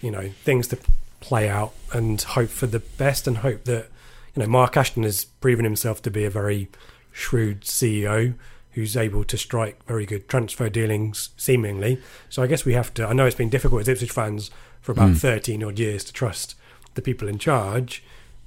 you 0.00 0.10
know, 0.10 0.30
things 0.44 0.68
to 0.68 0.78
play 1.20 1.48
out 1.48 1.72
and 1.92 2.20
hope 2.20 2.50
for 2.50 2.66
the 2.66 2.80
best 2.80 3.26
and 3.26 3.38
hope 3.38 3.64
that, 3.64 3.88
you 4.34 4.42
know, 4.42 4.48
Mark 4.48 4.76
Ashton 4.76 5.02
has 5.02 5.24
proven 5.24 5.64
himself 5.64 6.02
to 6.02 6.10
be 6.10 6.24
a 6.24 6.30
very 6.30 6.68
shrewd 7.12 7.62
CEO 7.62 8.34
who's 8.76 8.94
able 8.96 9.24
to 9.24 9.38
strike 9.38 9.82
very 9.86 10.04
good 10.04 10.28
transfer 10.28 10.68
dealings 10.68 11.30
seemingly. 11.38 11.98
So 12.28 12.42
I 12.42 12.46
guess 12.46 12.66
we 12.66 12.74
have 12.74 12.92
to. 12.94 13.06
I 13.08 13.14
know 13.14 13.24
it's 13.24 13.34
been 13.34 13.48
difficult 13.48 13.80
as 13.80 13.88
Ipswich 13.88 14.10
fans 14.12 14.50
for 14.82 14.92
about 14.92 15.12
Mm. 15.12 15.16
13 15.16 15.64
odd 15.64 15.78
years 15.78 16.04
to 16.04 16.12
trust 16.12 16.54
the 16.94 17.00
people 17.00 17.26
in 17.26 17.38
charge. 17.38 18.02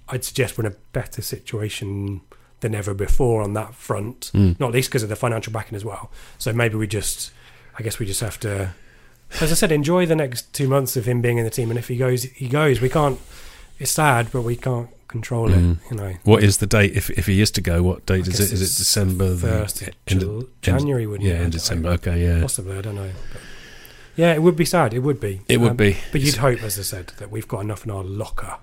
I'd 0.08 0.24
suggest 0.24 0.56
we're 0.58 0.68
in 0.68 0.72
a 0.74 0.76
better 0.94 1.24
situation 1.24 2.22
than 2.60 2.76
ever 2.76 2.94
before 2.94 3.42
on 3.42 3.54
that 3.56 3.74
front, 3.74 4.30
Mm. 4.36 4.60
not 4.60 4.72
least 4.72 4.89
because 4.89 5.02
of 5.02 5.10
the 5.10 5.15
financial 5.15 5.52
backing 5.52 5.76
as 5.76 5.84
well. 5.84 6.12
So 6.38 6.54
maybe 6.54 6.76
we 6.76 6.86
just, 6.86 7.32
I 7.80 7.82
guess 7.84 7.98
we 7.98 8.06
just 8.06 8.22
have 8.22 8.39
to, 8.42 8.76
as 9.42 9.52
I 9.52 9.56
said, 9.56 9.72
enjoy 9.72 10.06
the 10.06 10.15
next 10.15 10.54
two 10.54 10.68
months 10.68 10.96
of 10.96 11.06
him 11.06 11.22
being 11.22 11.39
in 11.39 11.44
the 11.44 11.50
team. 11.50 11.72
And 11.72 11.80
if 11.80 11.88
he 11.88 11.98
goes, 11.98 12.24
he 12.24 12.48
goes. 12.48 12.82
We 12.82 12.89
can't. 12.89 13.20
It's 13.80 13.92
sad, 13.92 14.32
but 14.32 14.44
we 14.44 14.56
can't 14.56 14.89
control 15.10 15.50
Mm. 15.50 15.74
it. 15.74 15.78
You 15.91 15.98
know. 15.98 16.13
What 16.24 16.43
is 16.43 16.58
the 16.60 16.67
date? 16.67 16.93
If 16.95 17.10
if 17.10 17.26
he 17.28 17.41
is 17.41 17.52
to 17.52 17.62
go, 17.62 17.84
what 17.84 18.06
date 18.06 18.28
I 18.28 18.32
is 18.32 18.39
it? 18.39 18.52
Is 18.54 18.62
it 18.62 18.78
December 18.78 19.30
the 19.34 19.48
first 19.48 19.84
end 19.84 19.91
Jan- 20.08 20.24
of- 20.24 20.62
January? 20.62 21.06
Wouldn't 21.06 21.28
yeah, 21.28 21.41
in 21.43 21.50
December. 21.50 21.89
Okay, 21.89 22.24
yeah, 22.24 22.41
Possibly, 22.41 22.78
I 22.78 22.82
don't 22.82 22.95
know. 22.95 23.12
But 23.34 23.41
yeah, 24.15 24.34
it 24.34 24.41
would 24.41 24.56
be 24.56 24.65
sad. 24.65 24.93
It 24.93 25.00
would 25.00 25.19
be. 25.19 25.41
it 25.50 25.58
would 25.60 25.72
Um, 25.72 25.78
be. 25.78 25.98
But 26.12 26.22
you'd 26.22 26.38
hope, 26.38 26.62
as 26.63 26.80
I 26.80 26.84
said, 26.84 27.12
that 27.17 27.30
we've 27.32 27.48
got 27.48 27.60
enough 27.62 27.84
in 27.86 27.91
our 27.91 28.04
locker, 28.04 28.56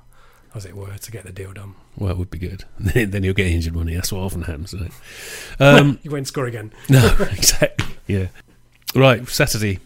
as 0.55 0.65
it 0.65 0.75
were, 0.77 0.97
to 0.97 1.11
get 1.11 1.25
the 1.25 1.33
deal 1.33 1.53
done. 1.53 1.75
Well, 1.97 2.11
it 2.11 2.19
would 2.19 2.31
be 2.31 2.39
good. 2.39 2.65
then 2.79 3.23
you'll 3.23 3.33
get 3.35 3.47
injured 3.47 3.75
money. 3.75 3.95
That's 3.95 4.13
what 4.13 4.21
often 4.21 4.43
happens. 4.43 4.75
Um, 5.59 5.99
you 6.03 6.11
won't 6.11 6.27
score 6.29 6.47
again. 6.47 6.73
no, 6.89 7.07
exactly. 7.33 7.97
Yeah. 8.07 8.27
Right, 8.95 9.27
Saturday, 9.29 9.79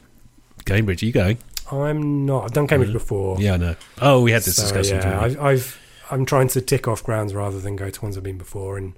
Cambridge. 0.64 1.02
Are 1.02 1.06
you 1.06 1.12
going? 1.12 1.38
I'm 1.70 2.26
not. 2.26 2.44
I've 2.46 2.52
done 2.52 2.66
Cambridge 2.66 2.92
before. 2.92 3.40
Yeah, 3.40 3.54
I 3.54 3.56
know. 3.56 3.76
Oh, 4.02 4.22
we 4.22 4.32
had 4.32 4.42
this 4.42 4.56
So, 4.56 4.62
discussion. 4.64 4.96
Yeah. 4.98 5.20
I've, 5.20 5.40
I've 5.40 5.79
I'm 6.10 6.24
trying 6.26 6.48
to 6.48 6.60
tick 6.60 6.88
off 6.88 7.02
grounds 7.04 7.34
rather 7.34 7.60
than 7.60 7.76
go 7.76 7.90
to 7.90 8.00
ones 8.02 8.16
I've 8.16 8.22
been 8.22 8.38
before, 8.38 8.76
and 8.76 8.94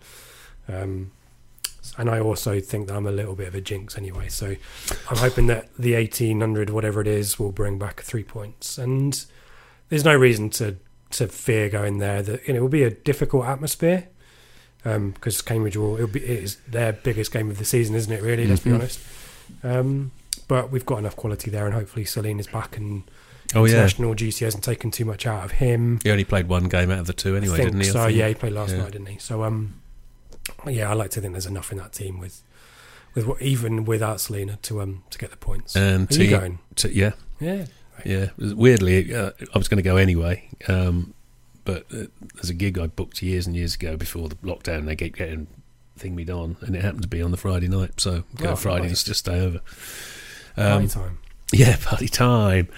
um, 0.68 1.12
and 1.98 2.08
I 2.08 2.20
also 2.20 2.60
think 2.60 2.86
that 2.88 2.94
I'm 2.96 3.06
a 3.06 3.10
little 3.12 3.34
bit 3.34 3.48
of 3.48 3.54
a 3.54 3.60
jinx 3.60 3.98
anyway. 3.98 4.28
So 4.28 4.54
I'm 5.10 5.16
hoping 5.16 5.46
that 5.48 5.68
the 5.76 5.94
1800 5.94 6.70
whatever 6.70 7.00
it 7.00 7.06
is 7.08 7.38
will 7.38 7.52
bring 7.52 7.78
back 7.78 8.00
three 8.02 8.22
points, 8.24 8.78
and 8.78 9.24
there's 9.88 10.04
no 10.04 10.16
reason 10.16 10.50
to 10.50 10.76
to 11.10 11.28
fear 11.28 11.68
going 11.68 11.98
there. 11.98 12.22
That 12.22 12.46
you 12.46 12.54
know, 12.54 12.58
it 12.58 12.62
will 12.62 12.68
be 12.68 12.84
a 12.84 12.90
difficult 12.90 13.44
atmosphere 13.46 14.08
because 14.84 15.42
Cambridge 15.42 15.76
will 15.76 15.94
it'll 15.94 16.08
be 16.08 16.20
it 16.24 16.42
is 16.44 16.56
their 16.68 16.92
biggest 16.92 17.30
game 17.32 17.50
of 17.50 17.58
the 17.58 17.64
season, 17.64 17.94
isn't 17.94 18.12
it? 18.12 18.22
Really, 18.22 18.46
let's 18.46 18.62
be 18.62 18.70
Mhm. 18.70 18.74
honest. 18.74 19.00
Um, 19.62 20.10
but 20.48 20.70
we've 20.72 20.86
got 20.86 20.98
enough 20.98 21.14
quality 21.16 21.50
there, 21.50 21.66
and 21.66 21.74
hopefully 21.74 22.04
Celina 22.04 22.40
is 22.40 22.46
back 22.46 22.76
and 22.76 23.02
Oh 23.54 23.64
yeah, 23.64 23.72
international 23.72 24.14
GC 24.14 24.40
hasn't 24.44 24.64
taken 24.64 24.90
too 24.90 25.04
much 25.04 25.26
out 25.26 25.44
of 25.44 25.52
him. 25.52 26.00
he 26.02 26.10
only 26.10 26.24
played 26.24 26.48
one 26.48 26.64
game 26.68 26.90
out 26.90 27.00
of 27.00 27.06
the 27.06 27.12
two 27.12 27.36
anyway, 27.36 27.58
didn't 27.58 27.80
he? 27.80 27.88
I 27.88 27.92
so. 27.92 28.04
think. 28.06 28.18
Yeah, 28.18 28.28
he 28.28 28.34
played 28.34 28.52
last 28.52 28.70
Yeah. 28.72 28.78
night, 28.82 28.92
didn't 28.92 29.06
he? 29.08 29.18
So 29.18 29.44
um, 29.44 29.80
yeah, 30.66 30.90
I 30.90 30.94
like 30.94 31.10
to 31.12 31.20
think 31.20 31.32
there's 31.34 31.46
enough 31.46 31.70
in 31.72 31.78
that 31.78 31.92
team 31.92 32.18
with 32.18 32.42
with 33.14 33.26
what, 33.26 33.42
even 33.42 33.84
without 33.84 34.20
Celina 34.20 34.58
to 34.62 34.80
um 34.80 35.04
to 35.10 35.18
get 35.18 35.30
the 35.30 35.36
points. 35.36 35.76
And 35.76 36.10
Are 36.10 36.22
you 36.22 36.30
going? 36.30 36.58
t- 36.76 36.88
yeah, 36.92 37.12
Yeah. 37.40 37.66
yeah. 38.04 38.28
Weirdly, 38.38 39.14
uh, 39.14 39.32
I 39.54 39.58
was 39.58 39.68
going 39.68 39.76
to 39.76 39.82
go 39.82 39.96
anyway, 39.96 40.48
um, 40.68 41.12
but 41.64 41.84
uh, 41.92 42.04
there's 42.34 42.48
a 42.50 42.54
gig 42.54 42.78
I 42.78 42.86
booked 42.86 43.22
years 43.22 43.46
and 43.46 43.54
years 43.54 43.74
ago 43.74 43.96
before 43.96 44.28
the 44.28 44.36
lockdown. 44.36 44.86
They 44.86 44.96
kept 44.96 45.16
getting 45.16 45.46
thing 45.98 46.14
me 46.16 46.26
on, 46.30 46.56
and 46.62 46.74
it 46.74 46.82
happened 46.82 47.02
to 47.02 47.08
be 47.08 47.20
on 47.20 47.30
the 47.32 47.36
Friday 47.36 47.68
night, 47.68 48.00
so 48.00 48.24
go 48.36 48.50
Oh, 48.52 48.56
Friday 48.56 48.88
nice. 48.88 49.04
just 49.04 49.20
stay 49.20 49.38
over. 49.38 49.60
Party 50.56 50.84
Um, 50.84 50.88
time. 50.88 51.18
yeah, 51.52 51.76
party 51.82 52.08
time. 52.08 52.68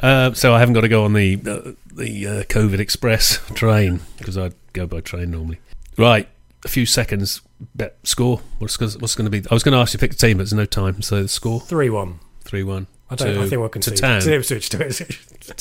Uh, 0.00 0.32
so 0.32 0.54
I 0.54 0.58
haven't 0.60 0.74
got 0.74 0.80
to 0.82 0.88
go 0.88 1.04
on 1.04 1.12
the 1.12 1.34
uh, 1.34 1.72
the 1.94 2.26
uh, 2.26 2.42
COVID 2.44 2.78
Express 2.78 3.38
train 3.54 4.00
because 4.18 4.36
I 4.38 4.50
go 4.72 4.86
by 4.86 5.00
train 5.00 5.30
normally. 5.30 5.58
Right, 5.96 6.28
a 6.64 6.68
few 6.68 6.86
seconds. 6.86 7.40
Bet 7.74 7.96
score. 8.02 8.40
What's 8.58 8.76
gonna- 8.76 8.98
what's 8.98 9.14
going 9.14 9.30
to 9.30 9.30
be? 9.30 9.46
I 9.48 9.54
was 9.54 9.62
going 9.62 9.72
to 9.72 9.78
ask 9.78 9.92
you 9.92 9.98
to 9.98 10.00
pick 10.06 10.12
a 10.14 10.16
team, 10.16 10.38
but 10.38 10.44
there's 10.44 10.52
no 10.54 10.64
time. 10.64 11.00
So 11.02 11.22
the 11.22 11.28
score 11.28 11.60
Three 11.60 11.90
one. 11.90 12.18
three 12.40 12.64
one. 12.64 12.88
I 13.10 13.14
don't. 13.14 13.34
To- 13.34 13.40
I 13.42 13.48
think 13.48 13.60
we'll 13.60 13.68
to 13.68 13.72
concede. 13.72 13.98
town. 13.98 14.20
To 14.22 14.34
Ipswich 14.34 14.68
to 14.70 14.84
Ipswich. 14.86 15.20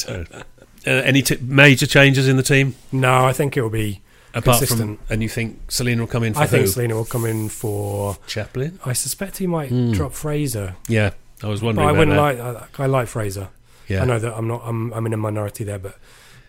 Uh, 0.09 0.23
any 0.89 1.21
t- 1.21 1.37
major 1.41 1.85
changes 1.85 2.27
in 2.27 2.37
the 2.37 2.43
team 2.43 2.73
No, 2.91 3.23
I 3.25 3.33
think 3.33 3.55
it 3.55 3.61
will 3.61 3.69
be. 3.69 4.01
apart 4.33 4.57
Consistent. 4.59 4.97
from? 4.99 5.13
And 5.13 5.21
you 5.21 5.29
think 5.29 5.69
Celina 5.69 6.01
will 6.01 6.07
come 6.07 6.23
in 6.23 6.33
for 6.33 6.39
I 6.39 6.47
think 6.47 6.61
who? 6.63 6.67
Celina 6.71 6.95
will 6.95 7.05
come 7.05 7.25
in 7.25 7.49
for. 7.49 8.17
Chaplin. 8.25 8.79
I 8.83 8.93
suspect 8.93 9.37
he 9.37 9.45
might 9.45 9.69
Hmm. 9.69 9.91
drop 9.91 10.13
Fraser. 10.13 10.75
Yeah, 10.87 11.11
I 11.43 11.47
was 11.49 11.59
But 11.59 11.65
wondering. 11.67 11.87
I 11.87 11.91
about 11.91 11.99
wouldn't 11.99 12.17
that. 12.17 12.53
like. 12.55 12.79
I, 12.79 12.83
I 12.83 12.87
like 12.87 13.07
Fraser. 13.09 13.49
Yeah, 13.91 14.01
I 14.03 14.05
know 14.05 14.19
that 14.19 14.33
I'm 14.35 14.47
not. 14.47 14.61
I'm. 14.65 14.91
I'm 14.93 15.05
in 15.05 15.13
a 15.13 15.17
minority 15.17 15.63
there, 15.63 15.79
but 15.79 15.97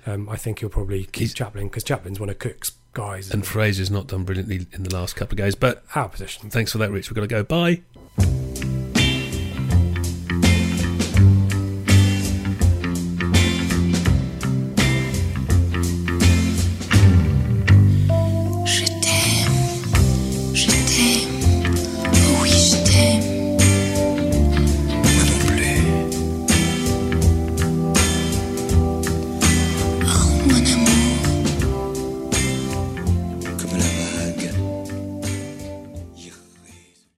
um, 0.07 0.28
I 0.28 0.37
think 0.37 0.61
he'll 0.61 0.68
probably 0.68 1.05
keep 1.05 1.16
He's- 1.16 1.35
Chaplin 1.35 1.68
because 1.68 1.85
Chaplin's 1.85 2.18
one 2.20 2.28
of 2.31 2.38
Cook's 2.38 2.72
guys. 2.92 3.31
and? 3.31 3.46
Fraser's 3.46 3.90
not 3.90 4.07
done 4.07 4.24
brilliantly 4.24 4.66
in 4.72 4.83
the 4.83 4.94
last 4.94 5.16
couple 5.16 5.35
of 5.35 5.38
games. 5.38 5.55
But 5.55 5.83
our 5.94 6.09
position. 6.09 6.50
thanks 6.50 6.72
for 6.72 6.78
that, 6.78 6.90
Rich. 6.90 7.09
We've 7.11 7.14
got 7.14 7.22
to 7.22 7.26
go. 7.26 7.42
Bye. 7.42 7.83